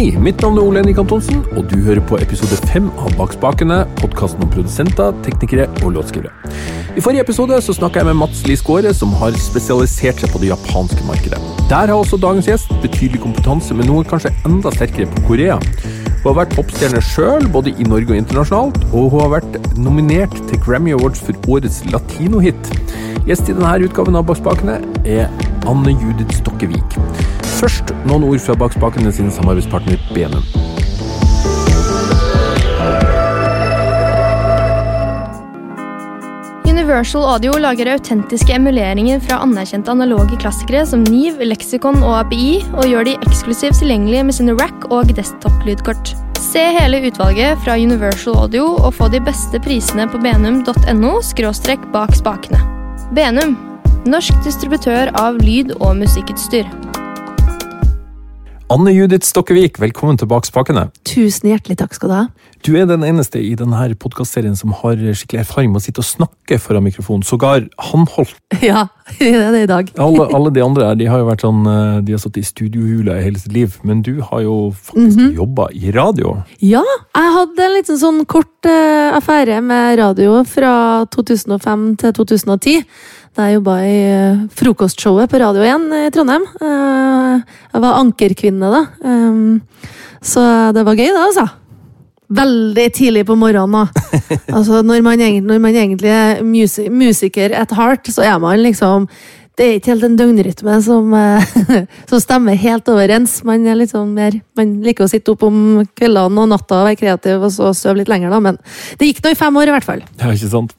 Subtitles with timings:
[0.00, 3.34] Hei, mitt navn er Ole Henrik Antonsen, og du hører på episode fem av Bak
[3.34, 6.30] spakene, podkasten om produsenter, teknikere og låtskrivere.
[6.96, 10.48] I forrige episode så snakka jeg med Mats Skåre, som har spesialisert seg på det
[10.54, 11.36] japanske markedet.
[11.68, 15.58] Der har også dagens gjest betydelig kompetanse, men noe kanskje enda sterkere på Korea.
[16.22, 20.38] Hun har vært popstjerne sjøl, både i Norge og internasjonalt, og hun har vært nominert
[20.48, 22.72] til Grammy Awards for årets latinohit.
[23.28, 25.28] Gjest i denne utgaven av Bak spakene er
[25.68, 26.96] Anne Judith Stokkevik.
[27.60, 30.44] Først noen ord fra bakspakene sin samarbeidspartner Benum.
[36.64, 42.88] Universal Audio lager autentiske emuleringer fra anerkjente analoge klassikere som Niv, Lexicon og API, og
[42.88, 46.14] gjør de eksklusivt tilgjengelige med sine rack- og desktop-lydkort.
[46.40, 51.12] Se hele utvalget fra Universal Audio og få de beste prisene på benum.no–
[51.94, 52.64] bak spakene.
[53.12, 53.58] Benum,
[54.08, 56.89] norsk distributør av lyd- og musikkutstyr.
[58.70, 60.84] Anne Judith Stokkevik, velkommen til Bakspakene.
[61.02, 62.26] Tusen hjertelig takk skal du ha.
[62.62, 66.06] Du er den eneste i denne podkastserien som har skikkelig erfaring med å sitte og
[66.06, 68.36] snakke foran mikrofonen, sågar håndholdt.
[68.62, 68.84] Ja,
[69.18, 69.90] det er det i dag.
[70.06, 72.46] Alle, alle de andre her, de har jo vært sånn, eh, de har sittet i
[72.46, 75.32] studiohula i hele sitt liv, men du har jo faktisk Mhm.
[75.40, 76.36] jobba i radio.
[76.62, 76.84] Ja,
[77.16, 82.84] jeg hadde en liten sånn kort uh, affære med radio fra 2005 til 2010.
[83.38, 86.46] Da jeg jobba i eh, frokostshowet på Radio 1 i Trondheim.
[86.66, 88.80] Eh, jeg var ankerkvinne da.
[89.06, 89.60] Um,
[90.18, 90.42] så
[90.74, 91.44] det var gøy, det, altså.
[92.40, 93.76] Veldig tidlig på morgenen.
[93.76, 94.16] da.
[94.56, 98.58] altså, når, man, egent- når man egentlig er musi musiker at heart, så er man
[98.66, 99.06] liksom
[99.60, 101.48] det er ikke helt en døgnrytme som, eh,
[102.10, 103.40] som stemmer helt overens.
[103.46, 106.86] Man er litt sånn mer, man liker å sitte opp om kveldene og natta og
[106.88, 108.40] være kreativ og så sove litt lenger, da.
[108.42, 108.58] Men
[108.98, 110.06] det gikk nå i fem år, i hvert fall.
[110.16, 110.74] Ja, ikke sant?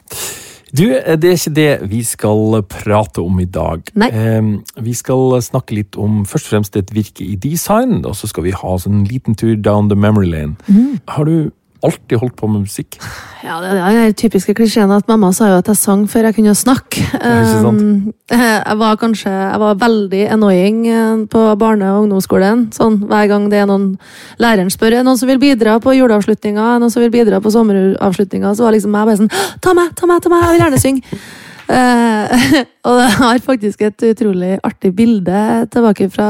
[0.77, 3.83] Du, eh, det er ikke det vi skal prate om i dag.
[3.99, 4.09] Nei.
[4.09, 4.51] Eh,
[4.83, 8.47] vi skal snakke litt om først og fremst et virke i design, og så skal
[8.47, 10.55] vi ha en liten tur down the memory lane.
[10.67, 11.01] Mm.
[11.07, 11.51] Har du
[11.85, 12.97] alltid holdt på med musikk?
[13.41, 16.37] Ja, det er den typiske klisjeen at mamma sa jo at jeg sang før jeg
[16.37, 17.03] kunne snakke.
[17.21, 22.69] Um, Jeg var kanskje jeg var veldig annoying eh, på barne- og ungdomsskolen.
[22.71, 23.97] Sånn, hver gang det er noen
[24.39, 28.53] læreren spør er noen som vil bidra på juleavslutninga, noen som vil bidra på sommeravslutninga,
[28.55, 30.81] så var liksom jeg bare sånn Ta meg, ta meg, ta meg, jeg vil gjerne
[30.85, 31.23] synge!
[31.71, 32.55] Uh,
[32.89, 35.41] og jeg har faktisk et utrolig artig bilde
[35.71, 36.29] tilbake fra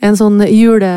[0.00, 0.90] en sånn jule,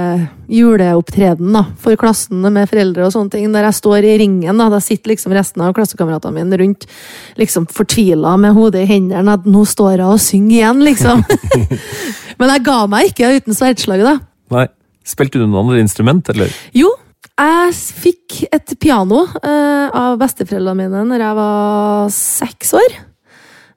[0.52, 4.62] juleopptreden da, for klassen med foreldre og sånne ting, der jeg står i ringen.
[4.62, 6.88] Da, da sitter liksom resten av klassekameratene mine rundt,
[7.40, 11.26] liksom fortvila med hodet i hendene, at nå står jeg og synger igjen, liksom.
[12.40, 14.16] Men jeg ga meg ikke uten sverdslaget, da.
[14.56, 14.70] Nei.
[15.04, 16.52] Spilte du noe annet instrument, eller?
[16.72, 16.94] Jo,
[17.34, 22.96] jeg fikk et piano eh, av besteforeldrene mine når jeg var seks år.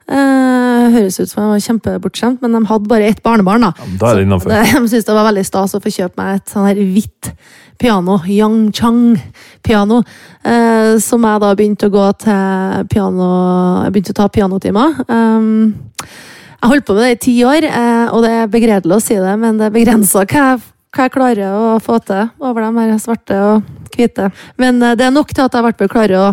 [0.07, 3.65] Eh, høres ut som jeg var kjempebortskjemt, men de hadde bare ett barnebarn.
[3.67, 3.73] da.
[3.75, 4.49] Ja, da er det innenfor.
[4.55, 7.31] De syntes det var veldig stas å få kjøpe meg et sånn her hvitt
[7.77, 9.99] piano, Yang Chang-piano,
[10.47, 13.27] eh, som jeg da begynte å gå til piano
[13.83, 14.95] Jeg begynte å ta pianotimer.
[15.11, 15.75] Um,
[16.57, 19.19] jeg holdt på med det i ti år, eh, og det er begredelig å si
[19.19, 20.63] det, men det begrensa hva jeg,
[20.95, 24.29] hva jeg klarer å få til over de her svarte og hvite.
[24.61, 26.27] Men eh, det er nok til at jeg i hvert fall klarer å,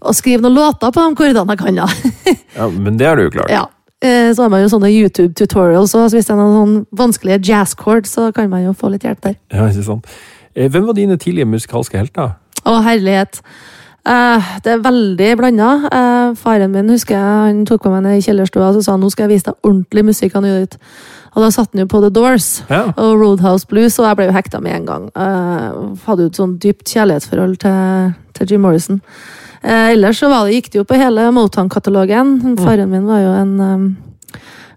[0.00, 1.80] å skrive noen låter på de kordene jeg kan.
[1.82, 1.88] da.
[2.56, 3.50] Ja, men det har du jo klart.
[3.52, 3.64] Ja.
[4.00, 8.06] Eh, Så har man jo sånne YouTube-tutorials, og hvis det er noen sånn vanskelige jazz-chord,
[8.08, 9.36] så kan man jo få litt hjelp der.
[9.52, 10.06] Ja, ikke sant.
[10.54, 12.36] Eh, Hvem var dine tidlige musikalske helter?
[12.66, 13.42] Å, herlighet.
[14.06, 15.68] Det er veldig blanda.
[16.38, 19.02] Faren min husker jeg, han tok på meg ned i kjellerstua og så sa han,
[19.02, 20.36] nå skal jeg vise deg ordentlig musikk.
[20.38, 20.76] han gjorde ut.
[21.36, 22.86] Og da satt han jo på The Doors Ja.
[22.96, 25.04] og Roadhouse Blues, og jeg ble jo hekta med en gang.
[25.12, 29.02] Uh, hadde jo et sånn dypt kjærlighetsforhold til, til Jim Morrison.
[29.60, 32.56] Uh, ellers så var det, gikk det jo på hele Motown-katalogen.
[32.62, 33.86] Faren min var jo en um,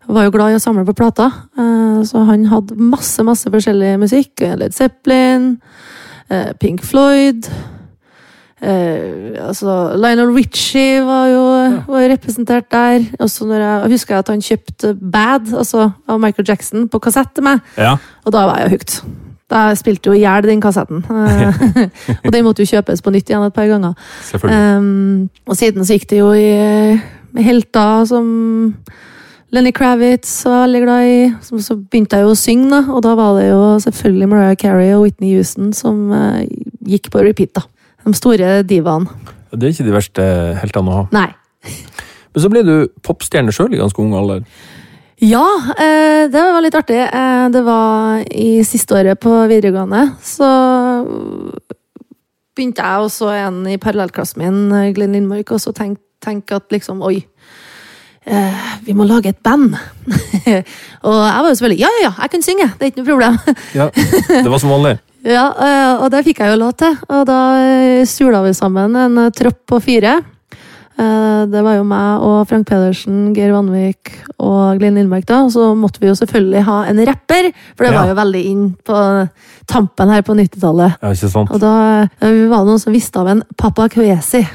[0.09, 3.95] var jo glad i å samle på plater, uh, så han hadde masse masse forskjellig
[4.03, 4.43] musikk.
[4.59, 5.53] Led Zeppelin,
[6.59, 7.47] Pink Floyd
[8.61, 11.43] eh, altså Lionel Richie var jo
[11.87, 13.05] var representert der.
[13.19, 17.33] Også når jeg, jeg husker at han kjøpte Bad altså av Michael Jackson på kassett
[17.35, 17.97] til meg, Ja.
[18.25, 19.01] og da var jeg hooked.
[19.49, 21.01] Da spilte jo i hjel den kassetten.
[21.09, 21.61] Eh,
[22.25, 23.95] og den måtte jo kjøpes på nytt igjen et par ganger.
[24.43, 26.99] Um, og siden så gikk det jo i
[27.41, 28.27] helter som
[29.49, 31.17] Lenny Kravitz var veldig glad i.
[31.41, 34.57] Så, så begynte jeg jo å synge, da, og da var det jo selvfølgelig Mariah
[34.61, 36.43] Carey og Whitney Houston som uh,
[36.85, 37.55] gikk på repeat.
[37.57, 37.65] da.
[38.09, 39.09] De store divaene.
[39.53, 40.25] Det er ikke de verste
[40.61, 41.05] heltene å ha.
[41.15, 41.29] Nei.
[42.33, 42.73] Men så ble du
[43.05, 44.43] popstjerne sjøl i ganske ung alder.
[45.19, 46.99] Ja, eh, det var litt artig.
[47.01, 50.05] Eh, det var i siste året på videregående.
[50.23, 50.49] Så
[52.55, 57.03] begynte jeg også en i parallellklassen min, Glenn Lindmark, og så tenkte tenk at liksom
[57.05, 57.21] Oi.
[58.29, 59.73] Eh, vi må lage et band.
[61.07, 62.67] og jeg var jo selvfølgelig Ja, ja, ja, jeg kan synge!
[62.75, 63.39] Det er ikke noe problem.
[63.73, 63.87] Ja,
[64.43, 64.97] Det var som vanlig.
[65.27, 66.95] Ja, eh, og det fikk jeg jo lov til.
[67.11, 70.19] Og da eh, sula vi sammen en eh, tropp på fire.
[70.99, 75.25] Eh, Det var jo meg og Frank Pedersen, Geir Vanvik og Glenn Lindberg.
[75.25, 78.01] da, og Så måtte vi jo selvfølgelig ha en rapper, for det Ja.
[78.01, 79.29] var jo veldig inn på
[79.67, 80.97] tampen her på 90-tallet.
[81.01, 81.51] Ja, ikke sant?
[81.51, 84.45] Og da eh, var det noen som visste av en Papa Kwesi,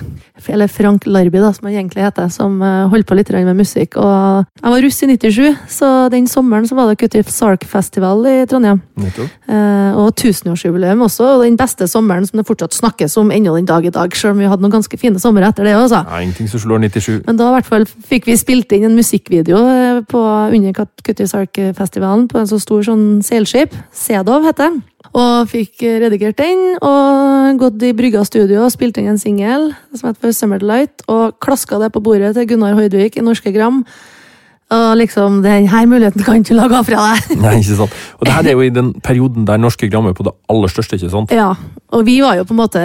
[0.48, 3.96] eller Frank Larby, da, som han egentlig heter, som eh, holdt på litt med musikk.
[3.96, 8.44] Og jeg var russ i 97, så den sommeren så var det Kutti Sark-festival i
[8.46, 8.82] Trondheim.
[8.98, 9.30] Nettopp.
[9.48, 13.66] Eh, og tusenårsjubileum også, og den beste sommeren som det fortsatt snakkes om ennå den
[13.66, 16.02] dag i dag, selv om vi hadde noen ganske fine somre etter det også.
[16.04, 17.22] Ja, ingenting som slår 97.
[17.26, 20.20] Men da i hvert fall fikk vi spilt inn en musikkvideo eh, på,
[20.54, 23.74] under Kutti Sark-festivalen på en så stor sånn seilskip.
[23.94, 24.82] Sedov heter den.
[25.14, 30.08] Og fikk redigert den, og gått i Brygga studio og spilt inn en singel som
[30.08, 33.84] heter for Summer Delight, og klaska det på bordet til Gunnar Hoidvik i Norske Gram.
[34.74, 37.36] Og liksom, den her muligheten kan du lage av fra deg.
[37.44, 38.00] Nei, ikke sant.
[38.18, 40.72] Og det her er jo i den perioden der norske gram er på det aller
[40.72, 41.34] største, ikke sant?
[41.36, 41.52] Ja,
[41.94, 42.82] og vi var jo på en måte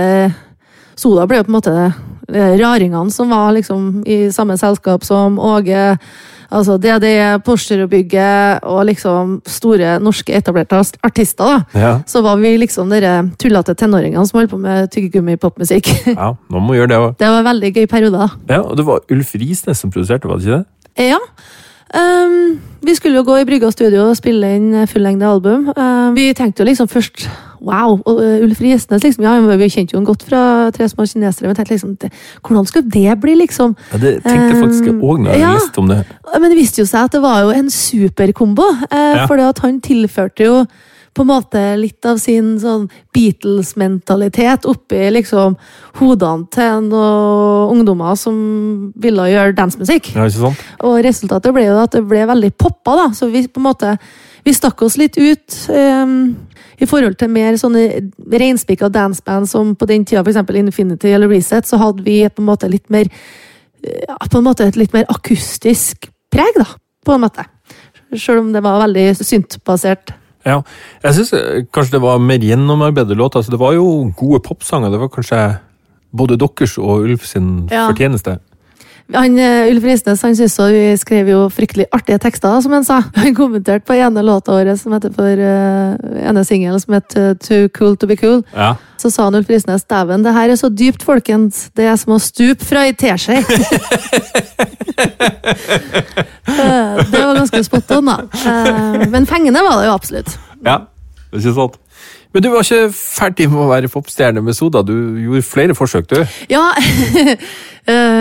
[1.00, 5.40] Soda ble jo på en måte eh, raringene som var liksom i samme selskap som
[5.40, 5.96] Åge.
[6.50, 7.06] Altså DD,
[7.46, 11.46] Porsgrunn-bygget og liksom store norske etablerte artister.
[11.46, 11.80] da.
[11.80, 11.92] Ja.
[12.10, 15.92] Så var vi liksom dere tullete tenåringene som holdt på med tyggegummi-popmusikk.
[16.16, 17.16] ja, nå må gjøre det også.
[17.22, 18.18] Det var en veldig gøy periode.
[18.18, 18.56] da.
[18.56, 21.13] Ja, og det var Ulf Risnes som produserte, var det ikke det?
[21.13, 21.22] Ja.
[21.90, 25.69] Um, vi skulle jo gå i Brygga studio og spille inn fullengde album.
[25.78, 27.28] Um, vi tenkte jo liksom først
[27.62, 27.98] Wow!
[28.06, 29.24] Og uh, Ulf Risnes, liksom.
[29.24, 30.44] Ja, vi kjente jo han godt fra
[30.76, 31.48] Tre små kinesere.
[31.48, 32.12] Men tenkte liksom, det,
[32.42, 33.76] hvordan skulle det bli, liksom?
[33.92, 35.54] Ja, Det tenkte jeg faktisk òg når jeg Ja.
[35.58, 36.04] leste om det.
[36.40, 38.64] Men det viste jo seg at det var jo en superkombo.
[38.64, 39.26] uh, Ja.
[39.28, 40.66] Fordi at han tilførte jo
[41.18, 45.58] på en måte litt av sin sånn Beatles-mentalitet oppi liksom
[46.00, 50.12] hodene til noen ungdommer som ville gjøre dansemusikk.
[50.16, 50.64] Ja, ikke sant?
[50.86, 53.08] Og resultatet ble jo at det ble veldig poppa, da.
[53.18, 53.96] Så vi på en måte
[54.46, 56.36] vi stakk oss litt ut ehm,
[56.80, 57.84] i forhold til mer sånne
[58.31, 60.40] reinspikka danceband som på den tida, f.eks.
[60.56, 63.10] Infinity eller Reset, så hadde vi på en måte litt mer
[63.80, 66.66] på en måte et litt mer akustisk preg, da.
[67.06, 67.46] På en måte.
[68.12, 70.12] Selv om det var veldig syntbasert.
[70.48, 70.62] Ja,
[71.04, 71.31] jeg syns
[71.72, 73.40] kanskje det var mer gjennomarbeidet låter.
[73.40, 74.92] Altså, det var jo gode popsanger.
[74.92, 75.40] Det var kanskje
[76.16, 77.88] både deres og Ulf sin Ja.
[77.92, 78.40] fortjeneste.
[79.14, 83.00] Han, eh, Ulf Risnes han syntes vi skrev jo fryktelig artige tekster, som han sa.
[83.16, 85.96] Han kommenterte på ene låta vår som heter for uh,
[86.30, 88.44] ene singel som heter Too Cool To Be Cool.
[88.54, 88.76] Ja.
[89.02, 91.70] Så sa han Ulf Risnes dæven, det her er så dypt, folkens.
[91.74, 93.42] Det er som å stupe fra ei teskje.
[96.50, 98.16] Eh, det var ganske spot on, da.
[98.36, 100.34] Eh, Men fengende var det jo absolutt.
[100.66, 100.80] ja.
[101.30, 101.76] Det er ikke sant?
[102.34, 104.82] Men du var ikke ferdig med å være popstjerne med Soda.
[104.86, 106.20] Du gjorde flere forsøk, du.
[106.50, 106.64] Ja
[107.90, 108.19] eh,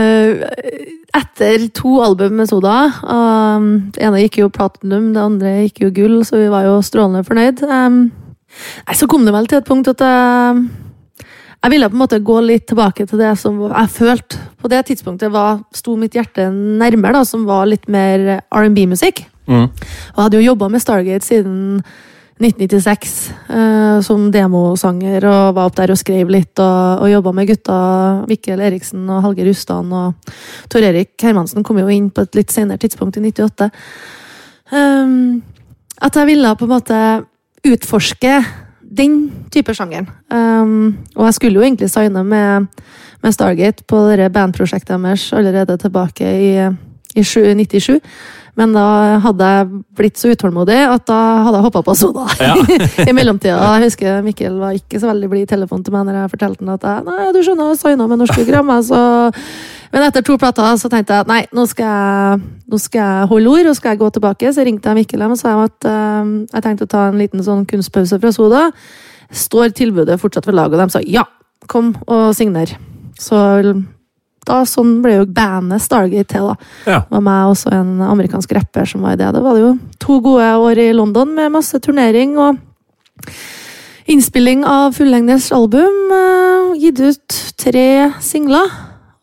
[1.19, 5.93] Etter to album med Soda um, Det ene gikk jo platinum, det andre gikk jo
[5.97, 7.62] gull, så vi var jo strålende fornøyd.
[7.65, 8.03] Um,
[8.94, 10.61] så kom det vel til et punkt at jeg,
[11.59, 14.85] jeg ville på en måte gå litt tilbake til det som jeg følte på det
[14.91, 19.25] tidspunktet var, sto mitt hjerte nærmere, da, som var litt mer R&B-musikk.
[19.49, 19.69] Mm.
[19.69, 21.81] Og jeg hadde jo jobba med Stargate siden
[22.38, 23.14] 1996
[23.50, 27.79] eh, som demosanger, og var opp der og skrev litt, og, og jobba med gutta
[28.31, 30.32] Mikkel Eriksen og Halge Rustan, og
[30.70, 33.70] Tor Erik Hermansen kom jo inn på et litt senere tidspunkt, i 98.
[34.70, 35.43] Um,
[35.98, 37.03] at jeg ville på en måte
[37.67, 38.39] utforske
[38.98, 39.19] den
[39.53, 40.06] type sjangeren.
[40.31, 42.69] Um, og jeg skulle jo egentlig signe med,
[43.24, 46.53] med Stargate på det bandprosjektet deres allerede tilbake i,
[47.19, 47.98] i sju- 97.
[48.58, 48.84] Men da
[49.22, 52.25] hadde jeg blitt så utålmodig at da hadde jeg hoppa på Soda.
[52.43, 52.56] Ja.
[53.10, 53.55] I mellomtida.
[53.77, 56.65] Jeg husker Mikkel var ikke så veldig blid i telefonen til meg når jeg fortalte
[56.65, 59.03] han at jeg nei, du skjønner, signa med Norske Grammer, så
[59.94, 63.29] Men etter to plater så tenkte jeg at nei, nå skal jeg, nå skal jeg
[63.31, 64.51] holde ord, og skal jeg gå tilbake.
[64.53, 67.63] Så ringte jeg Mikkel og sa at eh, jeg tenkte å ta en liten sånn
[67.70, 68.67] kunstpause fra Soda.
[69.32, 70.77] Står tilbudet fortsatt ved laget?
[70.77, 71.25] Og de sa ja,
[71.72, 72.75] kom og signer.
[73.17, 73.39] Så
[74.48, 76.56] da, sånn ble jo bandet Stargate til, da
[76.90, 77.02] Ja.
[77.12, 79.31] var meg også en amerikansk rapper som var i det.
[79.36, 82.58] Det var det jo to gode år i London med masse turnering og
[84.08, 85.94] innspilling av fullengdes album.
[86.12, 88.70] eh, gitt ut tre singler.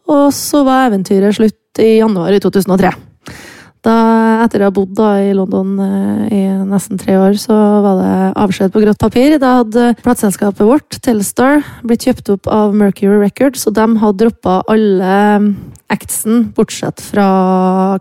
[0.08, 2.92] Og så var eventyret slutt i januar i 2003.
[3.86, 3.96] Da,
[4.42, 7.54] etter å ha bodd da i London eh, i nesten tre år, så
[7.86, 9.38] var det avskjed på grått papir.
[9.42, 14.62] Da hadde plateselskapet vårt, Telstar, blitt kjøpt opp av Mercury Records, og de hadde droppa
[14.72, 15.18] alle
[15.94, 17.28] actsen, bortsett fra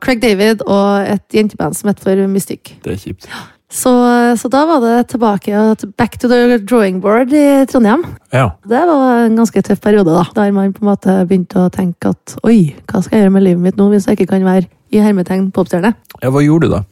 [0.01, 2.79] Craig David og et jenteband som het for Mystic.
[2.85, 3.29] Det er kjipt.
[3.75, 3.91] Så,
[4.39, 8.05] så da var det tilbake back to the drawing board i Trondheim.
[8.31, 8.53] Ja.
[8.63, 10.23] Det var en ganske tøff periode, da.
[10.37, 13.47] Der man på en måte begynte å tenke at oi, hva skal jeg gjøre med
[13.49, 15.95] livet mitt nå hvis jeg ikke kan være i hermetegn popstjerne?
[16.23, 16.31] ja.
[16.31, 16.85] Hva gjorde du da?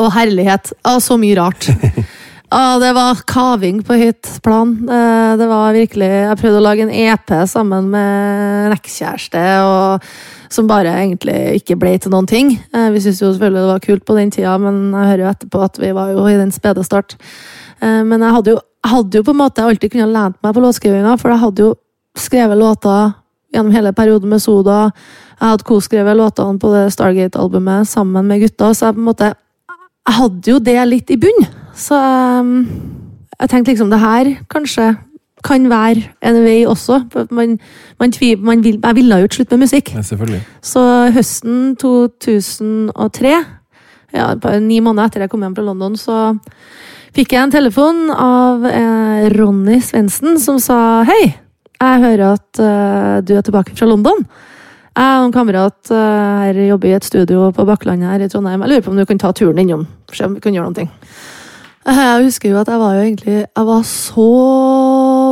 [0.00, 0.72] Å, herlighet!
[0.88, 1.66] Å, så mye rart.
[2.50, 4.72] Å, det var kaving på høyt plan.
[4.90, 9.42] Eh, Det var virkelig Jeg prøvde å lage en EP sammen med en ekskjæreste,
[10.50, 12.50] som bare egentlig ikke ble til noen ting.
[12.74, 15.30] Eh, Vi syntes jo selvfølgelig det var kult på den tida, men jeg hører jo
[15.34, 17.14] etterpå at vi var jo i den spede start.
[17.80, 20.64] Eh, Men jeg hadde jo, hadde jo på en måte alltid kunnet lent meg på
[20.64, 21.74] låtskrivinga, for jeg hadde jo
[22.18, 23.12] skrevet låter
[23.54, 24.90] gjennom hele perioden med Soda.
[25.40, 29.30] Jeg hadde koskrevet låtene på det Stargate-albumet sammen med gutta, så jeg på en måte
[30.10, 31.46] jeg hadde jo det litt i bunn.
[31.76, 32.66] Så um,
[33.38, 34.92] jeg tenkte liksom det her kanskje
[35.46, 36.98] kan være en vei også.
[37.32, 37.56] Man,
[38.00, 39.92] man, tviv, man vil, jeg ville jo ikke slutte med musikk.
[39.96, 40.42] Ja, selvfølgelig.
[40.60, 40.82] Så
[41.14, 43.32] høsten 2003,
[44.12, 44.26] ja,
[44.60, 46.18] ni måneder etter jeg kom hjem fra London, så
[47.16, 51.22] fikk jeg en telefon av eh, Ronny Svendsen som sa Hei,
[51.80, 54.26] jeg hører at uh, du er tilbake fra London.
[55.00, 58.60] Jeg og en kamerat eh, her jobber i et studio på Bakklandet her i Trondheim.
[58.60, 60.76] Jeg lurer på om du kan ta turen innom, se om vi kan gjøre noe.
[60.76, 60.90] ting.
[61.88, 64.26] Jeg husker jo at jeg var jo egentlig Jeg var så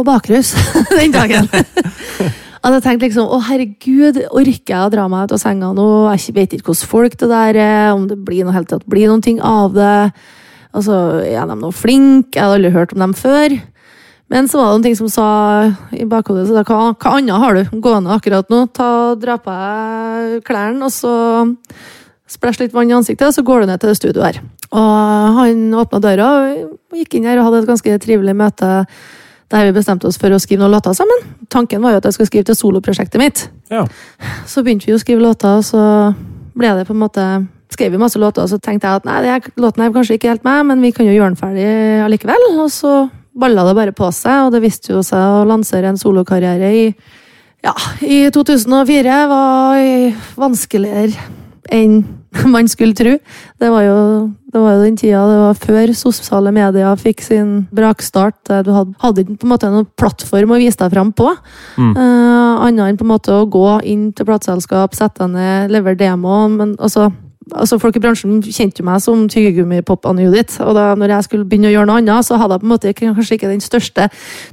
[0.08, 0.54] bakrus
[0.96, 1.50] den dagen.
[2.58, 5.84] At jeg tenkte liksom å herregud, orker jeg å dra meg ut av senga nå?
[6.16, 9.06] Jeg vet ikke hvordan folk det der er, om det blir noe helt tatt blir
[9.06, 10.10] noen ting av det.
[10.75, 12.34] Altså, Er de noe flinke?
[12.34, 13.54] Jeg hadde aldri hørt om dem før.
[14.28, 15.28] Men så var det noen ting som sa
[15.97, 18.66] i bakhodet så da, hva, hva annet har du gående akkurat nå?
[18.76, 21.14] Ta, Dra på deg klærne, og så
[22.28, 24.42] splæsj litt vann i ansiktet, og så går du ned til det studioet her.
[24.68, 28.73] Og han åpna døra og gikk inn her og hadde et ganske trivelig møte
[29.49, 31.23] der vi bestemte oss for å skrive noen låter sammen.
[31.49, 33.47] Tanken var jo at jeg skulle skrive til soloprosjektet mitt.
[33.73, 33.87] Ja.
[34.44, 35.80] Så begynte vi å skrive låter, og så
[36.58, 37.25] ble det på en måte
[37.73, 40.18] skrev vi masse låter, og så tenkte jeg at nei, det er, låten er kanskje
[40.18, 41.68] ikke helt meg, men vi kan jo gjøre den ferdig
[42.04, 42.47] allikevel.
[42.58, 42.92] Og så
[43.38, 46.85] balla det bare på seg, og det viste jo seg å lansere en solokarriere i
[47.64, 47.75] ja,
[48.06, 49.80] i 2004 var
[50.38, 51.11] vanskeligere
[51.75, 52.00] enn
[52.54, 53.14] man skulle tro.
[53.58, 53.97] Det var jo,
[54.52, 58.38] det var jo den tida det var før sosiale medier fikk sin brakstart.
[58.66, 61.30] Du hadde, hadde på en måte noen plattform å vise deg fram på.
[61.80, 61.94] Mm.
[61.97, 65.99] Uh, annet enn på en måte å gå inn til plateselskap, sette deg ned, levere
[65.99, 66.42] demo.
[66.52, 67.08] Men altså,
[67.54, 70.58] altså folk i bransjen kjente jo meg som tyggegummi-pop-Anne Judith.
[70.64, 72.72] Og da når jeg skulle begynne å gjøre noe annet, så hadde jeg på en
[72.74, 74.08] måte kanskje ikke den største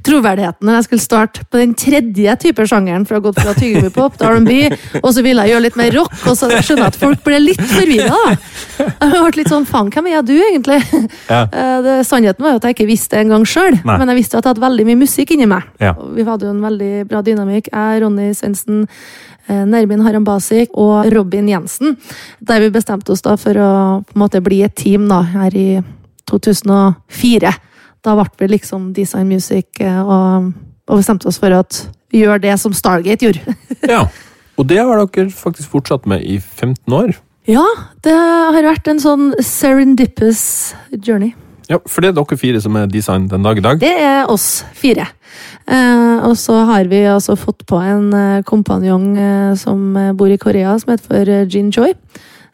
[0.06, 3.06] troverdigheten når jeg skulle starte på den tredje type sjangeren.
[3.08, 5.92] For å ha gått fra tyggegummi-pop til R&B, og så ville jeg gjøre litt mer
[5.98, 6.16] rock.
[6.30, 8.22] Og så skjønner jeg at folk ble litt forvirra.
[8.78, 10.80] Jeg ble litt sånn faen, hvem er du egentlig?
[11.30, 11.44] Ja.
[11.46, 14.38] Eh, Det, sannheten var jo at jeg ikke visste det engang sjøl, men jeg visste
[14.38, 15.66] at jeg hadde veldig mye musikk inni meg.
[15.82, 15.92] Ja.
[16.16, 17.68] Vi hadde jo en veldig bra dynamikk.
[17.72, 18.86] Jeg, Ronny Svendsen,
[19.48, 21.96] eh, Nerbin Harambasik og Robin Jensen.
[22.40, 23.70] Der vi bestemte oss da for å
[24.06, 25.68] på en måte bli et team da, her i
[26.30, 27.52] 2004.
[28.06, 30.52] Da ble vi liksom Design Music eh, og,
[30.86, 31.84] og bestemte oss for at
[32.14, 33.56] vi gjør det som Stargate gjorde.
[33.94, 34.06] ja.
[34.56, 37.16] Og det har dere faktisk fortsatt med i 15 år.
[37.46, 37.64] Ja,
[38.02, 41.34] det har vært en sånn serendipous journey.
[41.70, 43.78] Ja, For det er dere fire som er design den dag i dag?
[43.82, 45.08] Det er oss fire.
[45.66, 50.30] Eh, og så har vi altså fått på en eh, kompanjong eh, som eh, bor
[50.30, 51.90] i Korea, som heter for eh, Jin Choi.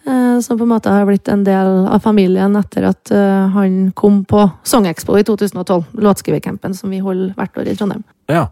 [0.08, 3.12] Eh, som på en måte har blitt en del av familien etter at
[3.54, 5.92] han kom på Songexpo i 2012.
[6.00, 8.06] Låtskrivercampen som vi holder hvert år i Trondheim.
[8.32, 8.46] Ja.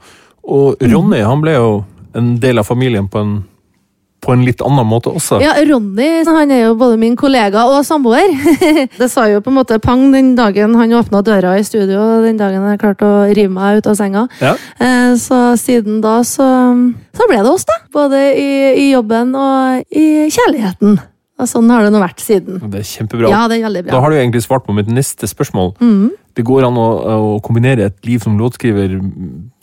[0.45, 1.73] Og Ronny han ble jo
[2.17, 3.35] en del av familien på en,
[4.21, 5.39] på en litt annen måte også.
[5.43, 8.33] Ja, Ronny han er jo både min kollega og samboer.
[9.01, 12.41] det sa jo på en måte pang den dagen han åpna døra i studio, den
[12.41, 14.27] dagen jeg klarte å rive meg ut av senga.
[14.43, 14.57] Ja.
[14.79, 16.49] Eh, Så siden da så,
[17.17, 17.81] så ble det oss, da.
[17.95, 18.51] Både i,
[18.87, 21.01] i jobben og i kjærligheten.
[21.41, 22.61] Og sånn har det nå vært siden.
[22.69, 23.31] Det er kjempebra.
[23.33, 23.95] Ja, det er veldig bra.
[23.95, 25.73] Da har du egentlig svart på mitt neste spørsmål.
[25.81, 26.11] Mm.
[26.37, 28.99] Det går an å, å kombinere et liv som låtskriver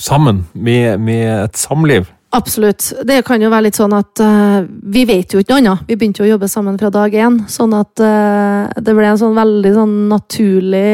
[0.02, 2.10] sammen med, med et samliv.
[2.36, 2.90] Absolutt.
[3.08, 5.86] Det kan jo være litt sånn at uh, vi vet jo ikke noe annet.
[5.88, 9.22] Vi begynte jo å jobbe sammen fra dag én, sånn at uh, det ble en
[9.22, 10.92] sånn veldig sånn naturlig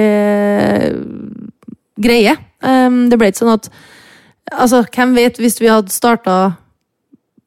[0.69, 0.99] uh,
[2.03, 2.37] greie.
[2.61, 3.73] Um, det ble ikke sånn at
[4.53, 6.33] Altså, hvem vet hvis vi hadde starta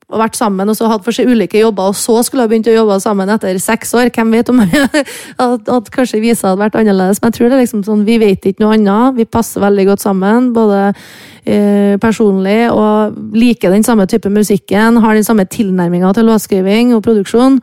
[0.06, 2.68] og vært sammen, og så hadde for seg ulike jobber, og så skulle ha begynt
[2.70, 4.12] å jobbe sammen etter seks år.
[4.14, 7.18] Hvem vet om at, at kanskje visa hadde vært annerledes.
[7.18, 9.16] Men jeg tror det er liksom sånn, vi vet ikke noe annet.
[9.18, 15.00] Vi passer veldig godt sammen, både eh, personlig og liker den samme type musikken.
[15.02, 17.58] Har den samme tilnærminga til låtskriving og produksjon.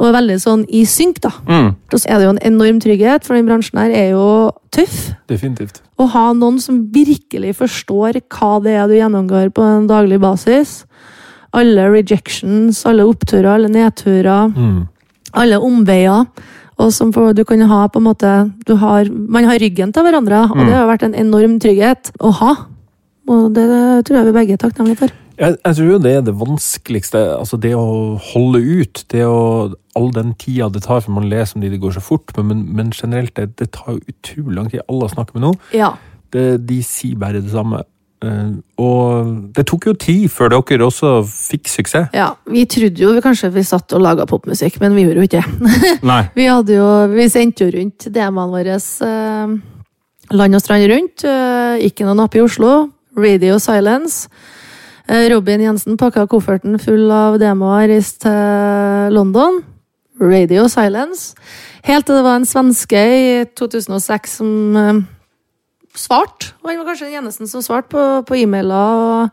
[0.00, 1.34] Og er veldig sånn i synk, da.
[1.44, 1.68] Mm.
[1.92, 4.24] Så er det jo en enorm trygghet, for den bransjen her er jo
[4.72, 5.12] tøff.
[5.30, 5.82] Definitivt.
[6.00, 10.80] Å ha noen som virkelig forstår hva det er du gjennomgår på en daglig basis.
[11.52, 14.88] Alle rejections, alle oppturer, alle nedturer, Mm.
[15.34, 16.26] alle omveier.
[16.78, 20.02] Og som for, du kan ha på en måte du har, Man har ryggen til
[20.02, 20.66] hverandre, og Mm.
[20.66, 22.54] det har vært en enorm trygghet å ha.
[23.28, 23.66] Og det
[24.04, 25.08] tror jeg vi begge er takknemlige for.
[25.38, 27.38] Jeg, jeg tror jo det er det vanskeligste.
[27.38, 29.04] Altså det å holde ut.
[29.08, 32.00] Det å All den tida det tar, for man leser om de, det går så
[32.00, 32.32] fort.
[32.38, 34.80] Men, men, men generelt, det, det tar jo utrolig lang tid.
[34.88, 35.90] Alle snakker med nå, Ja.
[36.32, 37.82] det, de sier bare det samme.
[38.22, 42.12] Eh, og det tok jo tid før dere også fikk suksess.
[42.14, 42.32] ja.
[42.46, 45.92] Vi trodde jo kanskje vi satt og laga popmusikk, men vi gjorde jo ikke det.
[46.10, 46.22] Nei.
[46.36, 49.54] Vi, jo, vi sendte jo rundt DM-ene våre eh,
[50.32, 51.24] land og strand rundt.
[51.26, 52.90] Eh, ikke noen napp i Oslo.
[53.18, 54.28] Radio Silence.
[55.28, 59.58] Robin Jensen pakka kofferten full av demoer, reiste til London.
[60.22, 61.34] Radio Silence.
[61.84, 63.26] Helt til det var en svenske i
[63.58, 65.02] 2006 som
[65.94, 66.54] svarte.
[66.62, 68.72] Og han var kanskje den eneste som svarte på, på e-mailer.
[69.28, 69.30] og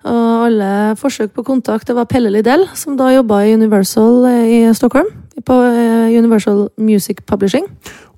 [0.00, 4.46] og alle forsøk på kontakt, det var Pelle Lidell, som da jobba i Universal eh,
[4.48, 5.10] i Stockholm.
[5.44, 7.66] På eh, Universal Music Publishing.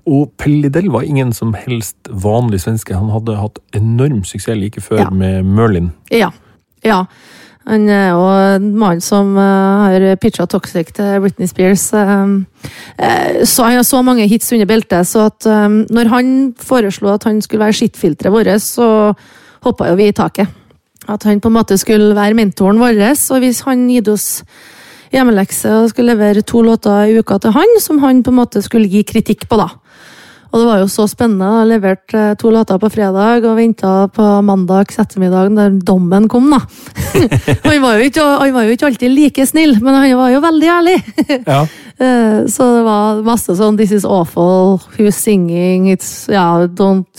[0.07, 2.95] Og Pelle Lidell var ingen som helst vanlig svenske.
[2.95, 5.09] Han hadde hatt enorm suksess like før Ja.
[5.09, 5.91] med Merlin.
[6.11, 6.31] Ja.
[6.85, 7.03] ja.
[7.63, 8.23] Han er jo
[8.57, 11.85] en mann som eh, har pitcha Toxic til Britney Spears.
[11.95, 12.23] eh,
[12.97, 15.47] eh, så han har så mange hits under beltet, så at
[15.89, 16.27] når han
[16.59, 19.13] foreslo at han skulle være skittfilteret vårt, så
[19.63, 20.47] hoppa jo vi i taket.
[21.07, 22.99] At han på en måte skulle være mentoren vår,
[23.31, 24.43] og hvis han gitt oss
[25.13, 28.63] hjemmelekse og skulle levere to låter i uka til han, som han på en måte
[28.65, 29.69] skulle gi kritikk på, da.
[30.53, 31.47] Og det var jo så spennende.
[31.63, 36.51] Jeg leverte eh, to låter på fredag og venta på mandags ettermiddag der dommen kom,
[36.53, 36.59] da.
[37.65, 40.43] han, var jo ikke, han var jo ikke alltid like snill, men han var jo
[40.45, 40.99] veldig ærlig.
[41.53, 41.63] Ja.
[41.97, 47.09] Eh, Så det var masse sånn 'This is awful', 'Who's singing', it's Ja, don't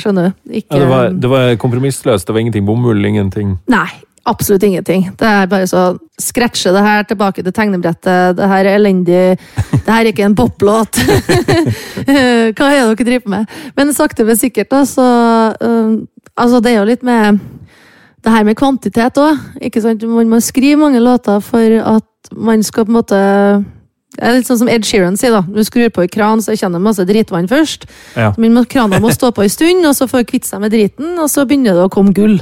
[0.00, 0.32] Skjønner.
[0.48, 2.26] Ikke Ja, det, var, det var kompromissløst.
[2.26, 3.88] Det var ingenting bomull, ingenting Nei,
[4.28, 5.08] absolutt ingenting.
[5.18, 8.36] Det er bare så Scratche det her tilbake til tegnebrettet.
[8.38, 9.22] Det her er elendig.
[9.72, 11.00] Det her er ikke en poplåt.
[12.06, 13.56] Hva er det dere driver med?
[13.76, 15.08] Men sakte, men sikkert, da, så
[15.60, 16.02] um,
[16.32, 17.42] Altså, det er jo litt med
[18.24, 19.42] det her med kvantitet òg.
[20.08, 23.18] Man må skrive mange låter for at man skal på en måte
[24.12, 25.40] det er litt sånn som Ed Sheeran sier, da.
[25.48, 27.86] Du skrur på en kran, så kjenner du masse dritvann først.
[28.12, 28.34] Ja.
[28.36, 31.30] Men krana må stå på en stund, og så får kvitte seg med driten, og
[31.32, 32.36] så begynner det å komme gull.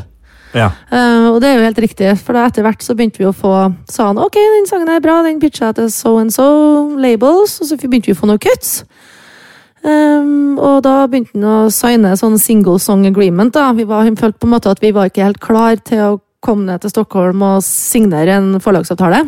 [0.57, 0.73] Ja.
[0.91, 3.35] Uh, og det er jo helt riktig, for da etter hvert så begynte vi å
[3.37, 3.53] få
[3.91, 6.47] Sa han ok, den sangen er bra, den pitcha jeg til so and so
[6.99, 8.81] labels, og så begynte vi å få noen cuts.
[9.81, 13.55] Um, og da begynte han å signe sånn single song agreement.
[13.55, 13.71] da.
[13.77, 16.19] Vi var, hun følte på en måte at vi var ikke helt klar til å
[16.45, 19.23] komme ned til Stockholm og signere en forlagsavtale.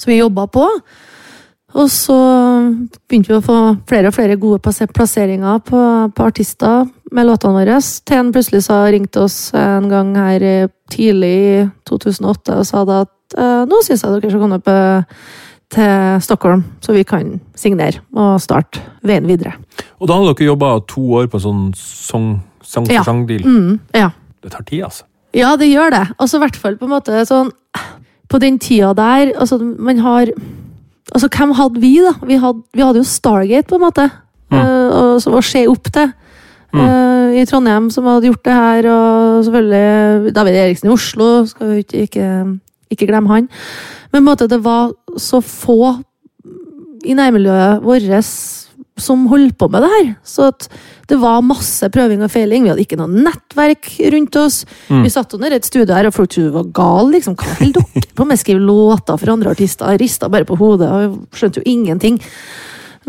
[0.00, 0.66] Så vi jobba på.
[1.78, 2.16] Og så
[3.06, 5.82] begynte vi å få flere og flere gode plasseringer på,
[6.16, 7.78] på artister med låtene våre.
[7.78, 11.52] Til han plutselig sa, ringte oss en gang her tidlig i
[11.88, 15.20] 2008 og sa da at eh, nå syns jeg dere skal komme eh,
[15.70, 19.54] til Stockholm, så vi kan signere og starte veien videre.
[20.02, 22.32] Og da hadde dere jobba to år på en sånn sang,
[22.66, 23.04] sang Ja.
[23.06, 24.10] Mm, ja.
[24.42, 25.06] Det tar tid, altså.
[25.36, 26.06] Ja, det gjør det.
[26.18, 27.52] Altså, i hvert fall på en måte sånn
[28.30, 30.30] På den tida der, altså, man har
[31.10, 32.14] Altså, hvem hadde vi, da?
[32.26, 34.08] Vi hadde, vi hadde jo Stargate, på en måte.
[34.50, 34.58] Mm.
[34.58, 36.10] uh, å se opp til.
[36.70, 36.80] Mm.
[36.80, 41.30] Uh, I Trondheim, som hadde gjort det her, og selvfølgelig David Eriksen i Oslo.
[41.50, 42.28] Skal vi ikke, ikke,
[42.94, 43.50] ikke glemme han.
[44.10, 45.96] Men på en måte, det var så få
[47.06, 48.06] i nærmiljøet vårt
[49.02, 50.08] som holdt på med det her.
[50.26, 50.50] Så
[51.10, 52.64] det var masse prøving og feiling.
[52.64, 54.60] Vi hadde ikke noe nettverk rundt oss.
[54.88, 55.04] Mm.
[55.06, 57.10] Vi satt under et studio her, og folk trodde vi var gal.
[57.14, 57.38] Liksom.
[57.40, 58.40] Hva holder dere på med?
[58.40, 59.90] Skrive låter for andre artister?
[59.94, 62.20] Jeg rista bare på hodet og skjønte jo ingenting.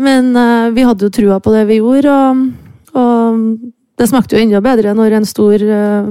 [0.02, 4.42] Men uh, vi hadde jo trua på det vi gjorde, og, og det smakte jo
[4.42, 6.06] enda bedre når en stor eh,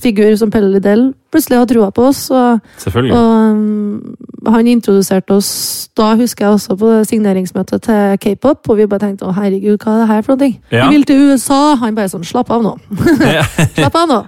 [0.00, 2.26] figur som Pelle Lidell plutselig har trua på oss.
[2.30, 3.14] Og, Selvfølgelig.
[3.16, 5.50] og um, han introduserte oss
[5.96, 9.94] da, husker jeg også, på signeringsmøtet til K-pop, og vi bare tenkte å herregud, hva
[9.94, 10.50] er det her for noe?
[10.70, 10.88] Ja.
[10.88, 11.60] Vi vil til USA!
[11.82, 12.74] Han bare sånn, slapp av nå.
[13.78, 14.20] Slapp av nå.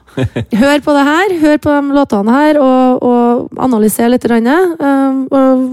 [0.63, 4.27] Hør på det her, hør på de låtene her, og, og analyser litt.
[4.27, 5.67] Um, og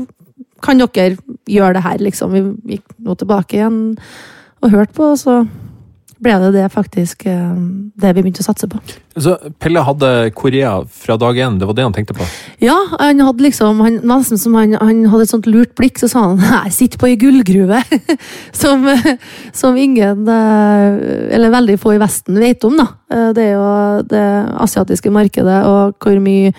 [0.64, 1.18] kan dere
[1.50, 2.34] gjøre det her, liksom?
[2.36, 3.82] Vi gikk nå tilbake igjen
[4.64, 5.42] og hørte på, så
[6.24, 8.80] ble det det faktisk um, det vi begynte å satse på.
[9.20, 12.26] Så Pelle hadde Korea fra dag én, det var det han tenkte på?
[12.64, 16.10] Ja, han hadde liksom han, Nesten som han, han hadde et sånt lurt blikk, så
[16.12, 17.82] sa han jeg sitter på ei gullgruve.
[18.64, 18.88] som,
[19.54, 22.80] som ingen, eh, eller veldig få i Vesten, vet om.
[22.82, 22.88] da.
[23.14, 23.68] Eh, Det er jo
[24.10, 24.28] det
[24.66, 26.54] asiatiske markedet, og hvor mye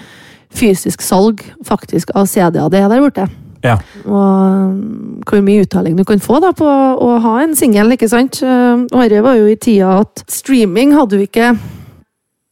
[0.55, 3.27] fysisk salg faktisk av CD-er det er der borte.
[3.65, 3.79] Ja.
[4.05, 8.11] Og mm, hvor mye uttaling du kan få da på å ha en singel, ikke
[8.13, 8.43] sant.
[8.45, 11.55] Og dette var jo i tida at streaming hadde jo ikke